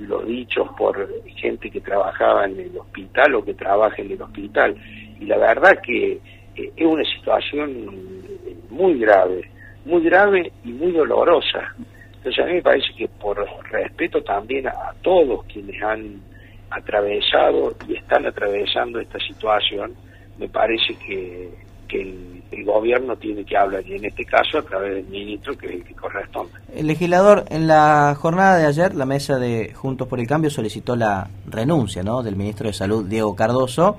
los 0.07 0.25
dichos 0.25 0.67
por 0.77 1.07
gente 1.35 1.69
que 1.69 1.81
trabajaba 1.81 2.45
en 2.45 2.59
el 2.59 2.77
hospital 2.77 3.35
o 3.35 3.45
que 3.45 3.53
trabaja 3.53 4.01
en 4.01 4.11
el 4.11 4.21
hospital. 4.21 4.75
Y 5.19 5.25
la 5.25 5.37
verdad 5.37 5.79
que 5.81 6.19
eh, 6.55 6.71
es 6.75 6.85
una 6.85 7.03
situación 7.03 8.21
muy 8.69 8.99
grave, 8.99 9.49
muy 9.85 10.03
grave 10.03 10.51
y 10.63 10.71
muy 10.71 10.91
dolorosa. 10.91 11.75
Entonces 12.15 12.43
a 12.43 12.47
mí 12.47 12.53
me 12.53 12.61
parece 12.61 12.93
que 12.97 13.07
por 13.07 13.45
respeto 13.71 14.21
también 14.23 14.67
a, 14.67 14.93
todos 15.01 15.43
quienes 15.45 15.81
han 15.81 16.21
atravesado 16.69 17.75
y 17.87 17.95
están 17.95 18.25
atravesando 18.25 18.99
esta 18.99 19.19
situación, 19.19 19.95
me 20.37 20.47
parece 20.47 20.95
que, 20.95 21.49
que 21.91 22.01
el 22.01 22.41
el 22.51 22.65
gobierno 22.65 23.15
tiene 23.15 23.45
que 23.45 23.57
hablar, 23.57 23.85
y 23.87 23.95
en 23.95 24.05
este 24.05 24.25
caso 24.25 24.59
a 24.59 24.61
través 24.61 24.95
del 24.95 25.05
ministro 25.05 25.57
que, 25.57 25.81
que 25.81 25.93
corresponde. 25.93 26.53
El 26.75 26.87
legislador, 26.87 27.45
en 27.49 27.67
la 27.67 28.15
jornada 28.19 28.57
de 28.57 28.65
ayer, 28.65 28.93
la 28.93 29.05
mesa 29.05 29.39
de 29.39 29.73
Juntos 29.73 30.07
por 30.07 30.19
el 30.19 30.27
Cambio 30.27 30.49
solicitó 30.49 30.95
la 30.95 31.29
renuncia 31.47 32.03
¿no? 32.03 32.21
del 32.21 32.35
ministro 32.35 32.67
de 32.67 32.73
Salud, 32.73 33.05
Diego 33.05 33.35
Cardoso, 33.35 33.97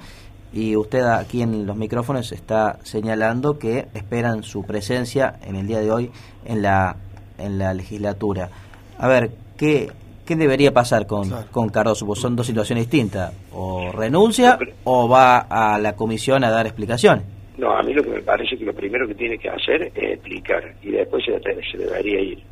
y 0.52 0.76
usted 0.76 1.00
aquí 1.00 1.40
en 1.40 1.66
los 1.66 1.76
micrófonos 1.76 2.30
está 2.30 2.78
señalando 2.82 3.58
que 3.58 3.88
esperan 3.94 4.42
su 4.42 4.64
presencia 4.64 5.36
en 5.46 5.56
el 5.56 5.66
día 5.66 5.80
de 5.80 5.90
hoy 5.90 6.10
en 6.44 6.60
la 6.60 6.96
en 7.38 7.58
la 7.58 7.72
legislatura. 7.72 8.50
A 8.98 9.08
ver, 9.08 9.30
¿qué, 9.56 9.90
qué 10.26 10.36
debería 10.36 10.70
pasar 10.70 11.06
con, 11.06 11.30
con 11.50 11.70
Cardoso? 11.70 12.04
Pues 12.04 12.20
son 12.20 12.36
dos 12.36 12.46
situaciones 12.46 12.84
distintas. 12.84 13.32
O 13.54 13.90
renuncia 13.92 14.58
o 14.84 15.08
va 15.08 15.38
a 15.38 15.78
la 15.78 15.96
comisión 15.96 16.44
a 16.44 16.50
dar 16.50 16.66
explicaciones. 16.66 17.24
No, 17.58 17.76
a 17.76 17.82
mí 17.82 17.92
lo 17.92 18.02
que 18.02 18.10
me 18.10 18.22
parece 18.22 18.56
que 18.56 18.64
lo 18.64 18.74
primero 18.74 19.06
que 19.06 19.14
tiene 19.14 19.38
que 19.38 19.48
hacer 19.48 19.82
es 19.94 20.12
explicar 20.14 20.74
y 20.82 20.90
después 20.90 21.24
se, 21.24 21.38
se 21.70 21.78
debería 21.78 22.20
ir. 22.20 22.42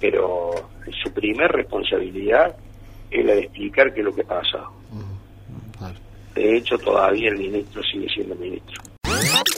Pero 0.00 0.52
su 1.02 1.12
primer 1.12 1.50
responsabilidad 1.50 2.54
es 3.10 3.24
la 3.24 3.34
de 3.34 3.40
explicar 3.40 3.92
qué 3.92 4.00
es 4.00 4.06
lo 4.06 4.14
que 4.14 4.24
pasa. 4.24 4.64
De 6.34 6.56
hecho, 6.56 6.76
todavía 6.78 7.28
el 7.28 7.38
ministro 7.38 7.80
sigue 7.82 8.08
siendo 8.08 8.34
ministro. 8.34 8.82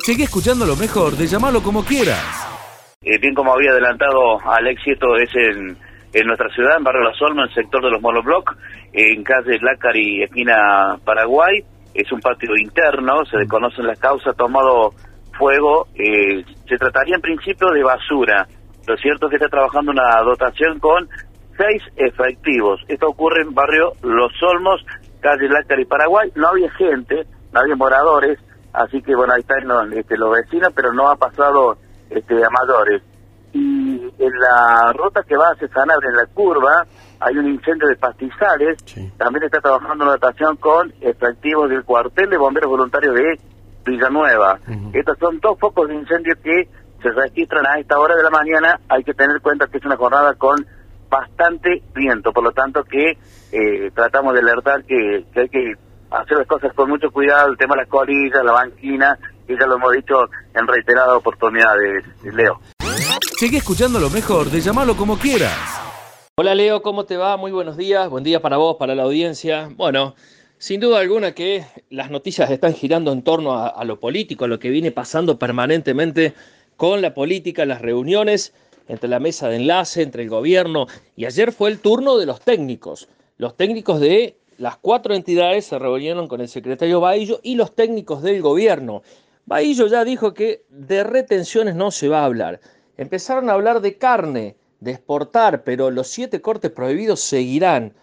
Sigue 0.05 0.25
escuchando 0.25 0.67
lo 0.67 0.77
mejor 0.77 1.17
de 1.17 1.27
llamarlo 1.27 1.63
como 1.63 1.85
quieras. 1.85 2.47
Eh, 3.03 3.19
bien 3.19 3.35
como 3.35 3.53
había 3.53 3.71
adelantado 3.71 4.39
Alexieto, 4.45 5.17
es 5.17 5.31
en, 5.35 5.77
en 6.13 6.27
nuestra 6.27 6.49
ciudad, 6.51 6.77
en 6.77 6.85
Barrio 6.85 7.03
La 7.03 7.15
Solma, 7.15 7.43
en 7.43 7.49
el 7.49 7.55
sector 7.55 7.83
de 7.83 7.91
los 7.91 8.03
monobloc, 8.03 8.57
en 8.93 9.23
calle 9.23 9.59
Lácar 9.61 9.97
y 9.97 10.23
esquina 10.23 10.99
Paraguay. 11.05 11.65
Es 11.97 12.13
un 12.13 12.21
patio 12.21 12.57
interno, 12.57 13.25
se 13.25 13.39
desconocen 13.39 13.87
las 13.87 13.99
causas, 13.99 14.37
tomado 14.37 14.91
fuego. 15.39 15.87
Eh, 15.95 16.45
se 16.69 16.77
trataría 16.77 17.17
en 17.17 17.23
principio 17.23 17.71
de 17.71 17.83
basura. 17.83 18.47
Lo 18.87 18.97
cierto 18.97 19.27
es 19.27 19.31
que 19.31 19.37
está 19.37 19.49
trabajando 19.49 19.93
una 19.93 20.21
dotación 20.23 20.79
con 20.79 21.09
seis 21.57 21.83
efectivos. 21.97 22.81
Esto 22.89 23.09
ocurre 23.09 23.43
en 23.43 23.55
barrio 23.55 23.93
Los 24.03 24.33
Olmos, 24.43 24.85
calle 25.21 25.49
Lácar 25.49 25.81
y 25.81 25.87
Paraguay. 25.87 26.31
No 26.35 26.49
había 26.49 26.71
gente, 26.73 27.25
no 27.53 27.61
había 27.61 27.77
moradores, 27.77 28.39
así 28.73 29.01
que 29.03 29.15
bueno, 29.15 29.33
ahí 29.33 29.41
están 29.41 29.93
este, 29.95 30.17
los 30.17 30.33
vecinos, 30.33 30.73
pero 30.75 30.93
no 30.93 31.09
ha 31.09 31.17
pasado 31.17 31.77
este, 32.11 32.35
a 32.35 32.49
mayores. 32.51 33.03
Y 33.53 34.13
en 34.19 34.33
la 34.39 34.93
ruta 34.93 35.23
que 35.23 35.37
va 35.37 35.51
a 35.51 35.69
Sanabria, 35.69 36.11
en 36.11 36.17
la 36.17 36.27
curva, 36.27 36.87
hay 37.21 37.37
un 37.37 37.49
incendio 37.49 37.89
de 37.89 37.97
pastizales. 37.97 38.77
También 39.17 39.45
está 39.45 39.61
trabajando 39.61 40.05
una 40.05 40.13
dotación 40.13 40.57
con 40.57 40.93
efectivos 41.01 41.71
del 41.71 41.85
cuartel 41.85 42.31
de 42.31 42.37
bomberos 42.37 42.71
voluntarios 42.71 43.15
de 43.15 43.41
Villanueva. 43.85 44.59
Estos 44.93 45.19
son 45.19 45.39
dos 45.41 45.59
focos 45.59 45.89
de 45.89 45.95
incendio 45.95 46.35
que 46.43 46.69
se 47.03 47.11
registran 47.11 47.67
a 47.67 47.79
esta 47.79 47.99
hora 47.99 48.17
de 48.17 48.23
la 48.23 48.31
mañana. 48.31 48.81
Hay 48.89 49.05
que 49.05 49.15
tener 49.15 49.37
en 49.37 49.43
cuenta 49.43 49.67
que 49.69 49.79
es 49.79 49.85
una 49.85 49.97
jornada 49.97 50.35
con 50.35 50.67
bastante 51.09 51.83
viento, 51.95 52.33
por 52.33 52.45
lo 52.45 52.53
tanto 52.53 52.83
que 52.85 53.13
eh, 53.53 53.91
tratamos 53.95 54.35
de 54.35 54.41
alertar 54.41 54.85
que, 54.85 55.25
hay 55.35 55.49
que 55.49 55.75
hacer 56.11 56.39
las 56.39 56.47
cosas 56.47 56.73
con 56.75 56.89
mucho 56.89 57.11
cuidado, 57.11 57.49
el 57.49 57.57
tema 57.57 57.75
de 57.75 57.83
las 57.83 57.89
colillas, 57.89 58.45
la 58.45 58.53
banquina, 58.53 59.19
y 59.49 59.59
ya 59.59 59.67
lo 59.67 59.77
hemos 59.77 59.93
dicho 59.93 60.15
en 60.55 60.67
reiteradas 60.67 61.17
oportunidades, 61.17 62.05
Leo. 62.25 62.59
Sigue 63.39 63.59
escuchando 63.59 64.01
lo 64.01 64.09
mejor 64.09 64.51
de 64.51 64.63
llamarlo 64.63 64.97
como 64.97 65.19
quieras. 65.19 65.53
Hola 66.37 66.55
Leo, 66.55 66.81
¿cómo 66.81 67.05
te 67.05 67.19
va? 67.19 67.37
Muy 67.37 67.53
buenos 67.53 67.77
días, 67.77 68.09
buen 68.09 68.25
día 68.25 68.41
para 68.41 68.57
vos, 68.57 68.77
para 68.79 68.95
la 68.95 69.03
audiencia. 69.03 69.69
Bueno, 69.77 70.15
sin 70.57 70.81
duda 70.81 71.01
alguna 71.01 71.33
que 71.33 71.67
las 71.91 72.11
noticias 72.11 72.51
están 72.51 72.73
girando 72.73 73.13
en 73.13 73.21
torno 73.21 73.53
a, 73.53 73.69
a 73.69 73.85
lo 73.85 74.01
político, 74.01 74.47
a 74.47 74.49
lo 74.49 74.59
que 74.59 74.71
viene 74.71 74.91
pasando 74.91 75.39
permanentemente 75.39 76.33
con 76.79 77.03
la 77.03 77.13
política, 77.13 77.67
las 77.67 77.83
reuniones 77.83 78.55
entre 78.89 79.11
la 79.11 79.21
mesa 79.21 79.51
de 79.51 79.57
enlace, 79.57 80.01
entre 80.01 80.23
el 80.23 80.31
gobierno, 80.31 80.87
y 81.15 81.27
ayer 81.27 81.53
fue 81.53 81.69
el 81.69 81.81
turno 81.81 82.17
de 82.17 82.25
los 82.25 82.41
técnicos. 82.41 83.07
Los 83.37 83.55
técnicos 83.55 84.01
de 84.01 84.39
las 84.57 84.79
cuatro 84.79 85.15
entidades 85.15 85.67
se 85.67 85.79
reunieron 85.79 86.27
con 86.27 86.41
el 86.41 86.49
secretario 86.49 87.01
Baillo 87.01 87.41
y 87.43 87.57
los 87.57 87.75
técnicos 87.75 88.23
del 88.23 88.41
gobierno. 88.41 89.03
Baillo 89.45 89.89
ya 89.89 90.05
dijo 90.05 90.33
que 90.33 90.65
de 90.71 91.05
retenciones 91.05 91.75
no 91.75 91.91
se 91.91 92.09
va 92.09 92.23
a 92.23 92.25
hablar. 92.25 92.61
Empezaron 92.97 93.51
a 93.51 93.55
hablar 93.55 93.81
de 93.81 93.99
carne, 93.99 94.57
de 94.81 94.93
exportar, 94.93 95.65
pero 95.65 95.91
los 95.91 96.09
siete 96.09 96.41
cortes 96.41 96.71
prohibidos 96.71 97.21
seguirán. 97.21 97.95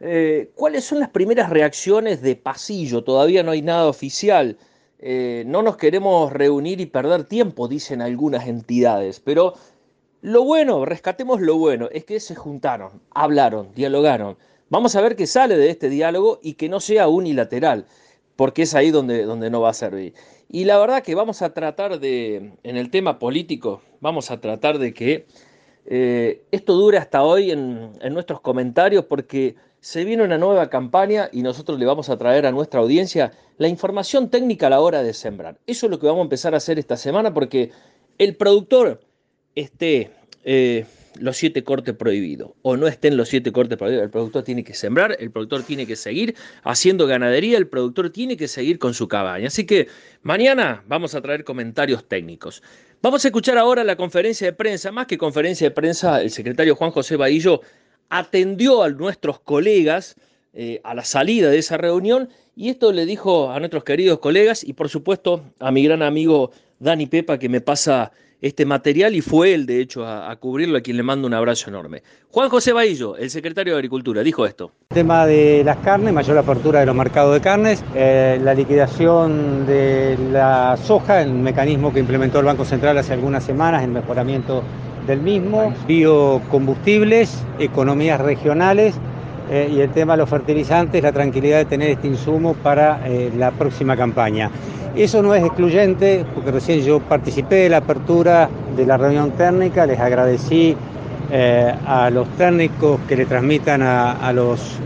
Eh, 0.00 0.50
¿Cuáles 0.54 0.84
son 0.84 1.00
las 1.00 1.10
primeras 1.10 1.50
reacciones 1.50 2.22
de 2.22 2.36
pasillo? 2.36 3.04
Todavía 3.04 3.42
no 3.42 3.50
hay 3.50 3.62
nada 3.62 3.86
oficial. 3.86 4.56
Eh, 5.00 5.44
no 5.46 5.62
nos 5.62 5.76
queremos 5.76 6.32
reunir 6.32 6.80
y 6.80 6.86
perder 6.86 7.24
tiempo, 7.24 7.68
dicen 7.68 8.02
algunas 8.02 8.48
entidades, 8.48 9.20
pero 9.20 9.54
lo 10.22 10.42
bueno, 10.42 10.84
rescatemos 10.84 11.40
lo 11.40 11.56
bueno, 11.56 11.88
es 11.92 12.04
que 12.04 12.18
se 12.18 12.34
juntaron, 12.34 13.00
hablaron, 13.10 13.72
dialogaron. 13.74 14.36
Vamos 14.70 14.96
a 14.96 15.00
ver 15.00 15.14
qué 15.14 15.28
sale 15.28 15.56
de 15.56 15.70
este 15.70 15.88
diálogo 15.88 16.40
y 16.42 16.54
que 16.54 16.68
no 16.68 16.80
sea 16.80 17.06
unilateral, 17.06 17.86
porque 18.34 18.62
es 18.62 18.74
ahí 18.74 18.90
donde, 18.90 19.22
donde 19.22 19.50
no 19.50 19.60
va 19.60 19.70
a 19.70 19.74
servir. 19.74 20.14
Y 20.50 20.64
la 20.64 20.78
verdad 20.78 21.02
que 21.02 21.14
vamos 21.14 21.42
a 21.42 21.52
tratar 21.52 22.00
de, 22.00 22.52
en 22.62 22.76
el 22.76 22.90
tema 22.90 23.18
político, 23.18 23.82
vamos 24.00 24.30
a 24.30 24.40
tratar 24.40 24.78
de 24.78 24.94
que 24.94 25.26
eh, 25.84 26.42
esto 26.50 26.74
dure 26.74 26.98
hasta 26.98 27.22
hoy 27.22 27.50
en, 27.50 27.92
en 28.00 28.14
nuestros 28.14 28.40
comentarios, 28.40 29.04
porque 29.04 29.56
se 29.80 30.04
viene 30.04 30.24
una 30.24 30.38
nueva 30.38 30.70
campaña 30.70 31.28
y 31.32 31.42
nosotros 31.42 31.78
le 31.78 31.86
vamos 31.86 32.08
a 32.08 32.16
traer 32.16 32.46
a 32.46 32.52
nuestra 32.52 32.80
audiencia 32.80 33.32
la 33.58 33.68
información 33.68 34.30
técnica 34.30 34.66
a 34.66 34.70
la 34.70 34.80
hora 34.80 35.02
de 35.02 35.12
sembrar. 35.12 35.58
Eso 35.66 35.86
es 35.86 35.90
lo 35.90 35.98
que 35.98 36.06
vamos 36.06 36.20
a 36.20 36.24
empezar 36.24 36.54
a 36.54 36.58
hacer 36.58 36.78
esta 36.78 36.96
semana, 36.96 37.34
porque 37.34 37.70
el 38.16 38.36
productor 38.36 39.00
esté 39.54 40.10
eh, 40.44 40.86
los 41.20 41.36
siete 41.36 41.64
cortes 41.64 41.94
prohibidos 41.94 42.52
o 42.62 42.76
no 42.76 42.86
estén 42.86 43.16
los 43.16 43.28
siete 43.28 43.52
cortes 43.52 43.78
prohibidos. 43.78 44.04
El 44.04 44.10
productor 44.10 44.42
tiene 44.42 44.64
que 44.64 44.74
sembrar, 44.74 45.16
el 45.18 45.30
productor 45.30 45.62
tiene 45.62 45.86
que 45.86 45.96
seguir 45.96 46.34
haciendo 46.64 47.06
ganadería, 47.06 47.58
el 47.58 47.68
productor 47.68 48.10
tiene 48.10 48.36
que 48.36 48.48
seguir 48.48 48.78
con 48.78 48.94
su 48.94 49.08
cabaña. 49.08 49.48
Así 49.48 49.66
que 49.66 49.88
mañana 50.22 50.84
vamos 50.86 51.14
a 51.14 51.20
traer 51.20 51.44
comentarios 51.44 52.08
técnicos. 52.08 52.62
Vamos 53.00 53.24
a 53.24 53.28
escuchar 53.28 53.58
ahora 53.58 53.84
la 53.84 53.96
conferencia 53.96 54.46
de 54.46 54.52
prensa. 54.52 54.90
Más 54.90 55.06
que 55.06 55.18
conferencia 55.18 55.68
de 55.68 55.74
prensa, 55.74 56.20
el 56.20 56.30
secretario 56.30 56.74
Juan 56.74 56.90
José 56.90 57.16
Bahillo 57.16 57.60
atendió 58.08 58.82
a 58.82 58.90
nuestros 58.90 59.40
colegas 59.40 60.16
eh, 60.52 60.80
a 60.82 60.94
la 60.94 61.04
salida 61.04 61.50
de 61.50 61.58
esa 61.58 61.76
reunión 61.76 62.30
y 62.56 62.70
esto 62.70 62.90
le 62.92 63.06
dijo 63.06 63.50
a 63.52 63.58
nuestros 63.60 63.84
queridos 63.84 64.18
colegas 64.18 64.64
y 64.64 64.72
por 64.72 64.88
supuesto 64.88 65.44
a 65.60 65.70
mi 65.70 65.84
gran 65.84 66.02
amigo 66.02 66.50
Dani 66.80 67.06
Pepa 67.06 67.38
que 67.38 67.48
me 67.48 67.60
pasa 67.60 68.12
este 68.40 68.64
material 68.64 69.14
y 69.16 69.20
fue 69.20 69.54
él, 69.54 69.66
de 69.66 69.80
hecho, 69.80 70.06
a, 70.06 70.34
cubrirlo, 70.36 70.78
a 70.78 70.80
quien 70.80 70.96
le 70.96 71.02
mando 71.02 71.26
un 71.26 71.34
abrazo 71.34 71.70
enorme. 71.70 72.02
Juan 72.30 72.48
José 72.48 72.72
Bahillo, 72.72 73.16
el 73.16 73.30
secretario 73.30 73.72
de 73.72 73.78
Agricultura, 73.78 74.22
dijo 74.22 74.46
esto. 74.46 74.72
El 74.90 74.94
tema 74.94 75.26
de 75.26 75.62
las 75.64 75.78
carnes, 75.78 76.12
mayor 76.12 76.38
apertura 76.38 76.80
de 76.80 76.86
los 76.86 76.94
mercados 76.94 77.34
de 77.34 77.40
carnes, 77.40 77.82
eh, 77.94 78.38
la 78.42 78.54
liquidación 78.54 79.66
de 79.66 80.16
la 80.30 80.76
soja, 80.76 81.22
el 81.22 81.32
mecanismo 81.32 81.92
que 81.92 82.00
implementó 82.00 82.38
el 82.38 82.46
Banco 82.46 82.64
Central 82.64 82.96
hace 82.98 83.12
algunas 83.12 83.44
semanas, 83.44 83.82
el 83.82 83.90
mejoramiento 83.90 84.62
del 85.06 85.20
mismo, 85.20 85.74
biocombustibles, 85.86 87.42
economías 87.58 88.20
regionales 88.20 88.94
eh, 89.50 89.70
y 89.72 89.80
el 89.80 89.90
tema 89.90 90.12
de 90.12 90.18
los 90.18 90.28
fertilizantes, 90.28 91.02
la 91.02 91.12
tranquilidad 91.12 91.58
de 91.58 91.64
tener 91.64 91.90
este 91.90 92.06
insumo 92.06 92.54
para 92.54 93.00
eh, 93.06 93.30
la 93.36 93.50
próxima 93.50 93.96
campaña. 93.96 94.50
Eso 94.94 95.22
no 95.22 95.34
es 95.34 95.44
excluyente, 95.44 96.24
porque 96.34 96.50
recién 96.50 96.80
yo 96.82 97.00
participé 97.00 97.56
de 97.56 97.68
la 97.70 97.78
apertura 97.78 98.48
de 98.76 98.84
la 98.84 98.96
reunión 98.96 99.30
técnica, 99.32 99.86
les 99.86 99.98
agradecí 99.98 100.76
eh, 101.30 101.74
a 101.86 102.10
los 102.10 102.28
técnicos 102.36 103.00
que 103.08 103.16
le 103.16 103.26
transmitan 103.26 103.82
a, 103.82 104.32
los 104.32 104.78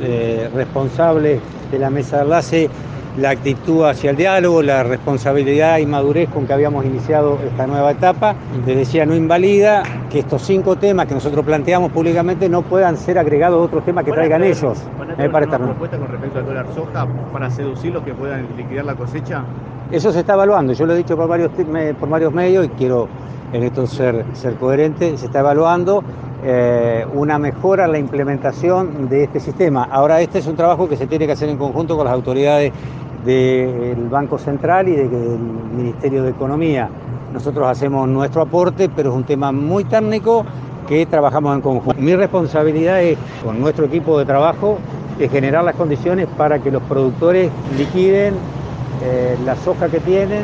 responsables 0.54 1.40
de 1.70 1.78
la 1.78 1.90
mesa 1.90 2.18
de 2.18 2.22
enlace 2.22 2.70
la 3.16 3.30
actitud 3.30 3.84
hacia 3.84 4.10
el 4.10 4.16
diálogo, 4.16 4.62
la 4.62 4.82
responsabilidad 4.82 5.78
y 5.78 5.86
madurez 5.86 6.28
con 6.30 6.46
que 6.46 6.52
habíamos 6.52 6.84
iniciado 6.84 7.38
esta 7.46 7.66
nueva 7.66 7.90
etapa. 7.90 8.34
Les 8.66 8.76
decía, 8.76 9.04
no 9.04 9.14
invalida 9.14 9.82
que 10.10 10.20
estos 10.20 10.42
cinco 10.42 10.76
temas 10.76 11.06
que 11.06 11.14
nosotros 11.14 11.44
planteamos 11.44 11.92
públicamente 11.92 12.48
no 12.48 12.62
puedan 12.62 12.96
ser 12.96 13.18
agregados 13.18 13.60
a 13.60 13.64
otros 13.64 13.84
temas 13.84 14.04
que 14.04 14.12
traigan 14.12 14.42
ellos. 14.42 14.78
¿Van 14.98 15.10
a 15.10 15.56
una 15.56 15.58
propuesta 15.58 15.98
con 15.98 16.08
respecto 16.08 16.38
al 16.38 16.46
dólar 16.46 16.66
soja 16.74 17.06
para 17.32 17.50
seducir 17.50 17.92
los 17.92 18.02
que 18.02 18.14
puedan 18.14 18.46
liquidar 18.56 18.84
la 18.84 18.94
cosecha? 18.94 19.44
Eso 19.90 20.10
se 20.10 20.20
está 20.20 20.34
evaluando, 20.34 20.72
yo 20.72 20.86
lo 20.86 20.94
he 20.94 20.96
dicho 20.96 21.16
por 21.16 21.28
varios, 21.28 21.50
por 22.00 22.08
varios 22.08 22.32
medios 22.32 22.64
y 22.64 22.68
quiero 22.70 23.08
en 23.52 23.62
esto 23.64 23.86
ser, 23.86 24.24
ser 24.32 24.54
coherente, 24.54 25.18
se 25.18 25.26
está 25.26 25.40
evaluando 25.40 26.02
eh, 26.44 27.06
una 27.14 27.38
mejora 27.38 27.84
en 27.84 27.92
la 27.92 27.98
implementación 27.98 29.08
de 29.08 29.24
este 29.24 29.38
sistema. 29.38 29.84
Ahora, 29.84 30.20
este 30.20 30.40
es 30.40 30.46
un 30.46 30.56
trabajo 30.56 30.88
que 30.88 30.96
se 30.96 31.06
tiene 31.06 31.26
que 31.26 31.32
hacer 31.32 31.48
en 31.48 31.56
conjunto 31.56 31.96
con 31.96 32.04
las 32.04 32.14
autoridades 32.14 32.72
del 33.24 34.08
Banco 34.10 34.38
Central 34.38 34.88
y 34.88 34.96
del 34.96 35.38
Ministerio 35.76 36.24
de 36.24 36.30
Economía. 36.30 36.88
Nosotros 37.32 37.68
hacemos 37.68 38.08
nuestro 38.08 38.42
aporte, 38.42 38.88
pero 38.88 39.10
es 39.10 39.16
un 39.16 39.24
tema 39.24 39.52
muy 39.52 39.84
técnico 39.84 40.44
que 40.88 41.06
trabajamos 41.06 41.54
en 41.54 41.60
conjunto. 41.60 42.00
Mi 42.00 42.16
responsabilidad 42.16 43.02
es, 43.02 43.16
con 43.44 43.60
nuestro 43.60 43.86
equipo 43.86 44.18
de 44.18 44.24
trabajo, 44.24 44.78
es 45.18 45.30
generar 45.30 45.62
las 45.62 45.76
condiciones 45.76 46.26
para 46.36 46.58
que 46.58 46.70
los 46.70 46.82
productores 46.82 47.50
liquiden 47.78 48.34
eh, 49.04 49.36
la 49.44 49.54
soja 49.56 49.88
que 49.88 50.00
tienen. 50.00 50.42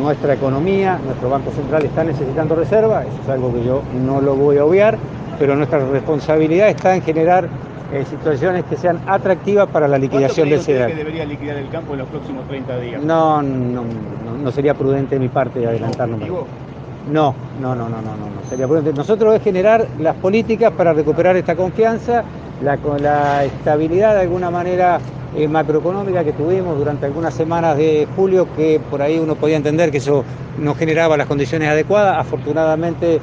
Nuestra 0.00 0.34
economía, 0.34 0.98
nuestro 1.04 1.28
Banco 1.28 1.50
Central 1.50 1.84
está 1.84 2.02
necesitando 2.02 2.56
reserva, 2.56 3.02
eso 3.02 3.22
es 3.22 3.28
algo 3.28 3.52
que 3.52 3.62
yo 3.62 3.82
no 4.04 4.20
lo 4.20 4.34
voy 4.34 4.56
a 4.56 4.64
obviar, 4.64 4.96
pero 5.38 5.54
nuestra 5.54 5.78
responsabilidad 5.78 6.68
está 6.68 6.96
en 6.96 7.02
generar 7.02 7.48
eh, 7.92 8.04
situaciones 8.08 8.64
que 8.64 8.76
sean 8.76 9.00
atractivas 9.06 9.68
para 9.68 9.86
la 9.86 9.98
liquidación 9.98 10.48
del 10.48 10.60
cereal. 10.60 10.90
que 10.90 10.96
debería 10.96 11.24
liquidar 11.24 11.56
el 11.56 11.68
campo 11.68 11.92
en 11.92 12.00
los 12.00 12.08
próximos 12.08 12.46
30 12.48 12.78
días? 12.78 13.02
No, 13.02 13.42
no, 13.42 13.84
no, 14.42 14.50
sería 14.52 14.74
prudente 14.74 15.16
de 15.16 15.20
mi 15.20 15.28
parte 15.28 15.66
adelantarnos. 15.66 16.20
No, 16.20 17.34
no, 17.60 17.74
no, 17.74 17.74
no, 17.74 17.88
no, 17.88 18.00
no, 18.00 18.00
no 18.00 18.48
sería 18.48 18.66
prudente. 18.66 18.92
Nosotros 18.92 19.34
es 19.34 19.42
generar 19.42 19.86
las 19.98 20.14
políticas 20.16 20.72
para 20.72 20.92
recuperar 20.92 21.36
esta 21.36 21.56
confianza, 21.56 22.22
la, 22.62 22.78
la 22.98 23.44
estabilidad 23.44 24.14
de 24.14 24.20
alguna 24.20 24.50
manera 24.50 25.00
eh, 25.36 25.46
macroeconómica 25.48 26.24
que 26.24 26.32
tuvimos 26.32 26.76
durante 26.78 27.06
algunas 27.06 27.34
semanas 27.34 27.76
de 27.76 28.06
julio, 28.16 28.48
que 28.56 28.80
por 28.90 29.00
ahí 29.02 29.18
uno 29.18 29.36
podía 29.36 29.56
entender 29.56 29.90
que 29.90 29.98
eso 29.98 30.24
no 30.58 30.74
generaba 30.74 31.16
las 31.16 31.26
condiciones 31.26 31.68
adecuadas. 31.68 32.18
Afortunadamente 32.18 33.20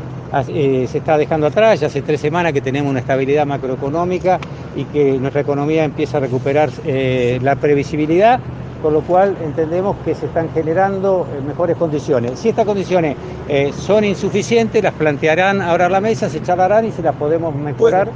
eh, 0.49 0.87
se 0.89 0.97
está 0.97 1.17
dejando 1.17 1.47
atrás, 1.47 1.79
ya 1.79 1.87
hace 1.87 2.01
tres 2.01 2.19
semanas 2.19 2.53
que 2.53 2.61
tenemos 2.61 2.89
una 2.89 2.99
estabilidad 2.99 3.45
macroeconómica 3.45 4.39
y 4.75 4.83
que 4.85 5.17
nuestra 5.17 5.41
economía 5.41 5.83
empieza 5.83 6.17
a 6.17 6.21
recuperar 6.21 6.69
eh, 6.85 7.39
la 7.41 7.55
previsibilidad 7.55 8.39
con 8.81 8.93
lo 8.93 9.01
cual 9.01 9.35
entendemos 9.41 9.95
que 10.03 10.15
se 10.15 10.25
están 10.27 10.51
generando 10.53 11.27
eh, 11.33 11.41
mejores 11.41 11.77
condiciones. 11.77 12.39
Si 12.39 12.49
estas 12.49 12.65
condiciones 12.65 13.15
eh, 13.47 13.71
son 13.73 14.03
insuficientes, 14.03 14.83
las 14.83 14.93
plantearán 14.93 15.61
ahora 15.61 15.87
a 15.87 15.89
la 15.89 16.01
mesa, 16.01 16.29
se 16.29 16.41
charlarán 16.41 16.85
y 16.85 16.91
se 16.91 17.01
las 17.01 17.15
podemos 17.15 17.55
mejorar. 17.55 18.11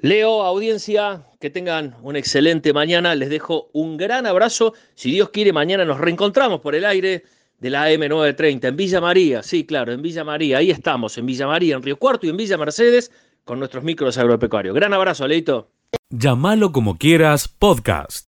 Leo, 0.00 0.42
audiencia, 0.42 1.22
que 1.40 1.50
tengan 1.50 1.96
una 2.02 2.18
excelente 2.18 2.72
mañana. 2.72 3.14
Les 3.14 3.30
dejo 3.30 3.70
un 3.72 3.96
gran 3.96 4.26
abrazo. 4.26 4.74
Si 4.94 5.10
Dios 5.10 5.30
quiere, 5.30 5.52
mañana 5.52 5.84
nos 5.84 5.98
reencontramos 5.98 6.60
por 6.60 6.74
el 6.74 6.84
aire 6.84 7.24
de 7.58 7.70
la 7.70 7.88
AM930 7.88 8.68
en 8.68 8.76
Villa 8.76 9.00
María. 9.00 9.42
Sí, 9.42 9.64
claro, 9.64 9.92
en 9.92 10.02
Villa 10.02 10.24
María. 10.24 10.58
Ahí 10.58 10.70
estamos, 10.70 11.18
en 11.18 11.26
Villa 11.26 11.46
María, 11.46 11.76
en 11.76 11.82
Río 11.82 11.96
Cuarto 11.96 12.26
y 12.26 12.30
en 12.30 12.36
Villa 12.36 12.56
Mercedes 12.56 13.10
con 13.44 13.58
nuestros 13.58 13.82
micros 13.82 14.18
agropecuarios. 14.18 14.74
Gran 14.74 14.92
abrazo, 14.92 15.26
Leito. 15.26 15.70
Llámalo 16.10 16.70
como 16.70 16.96
quieras, 16.96 17.48
podcast. 17.48 18.27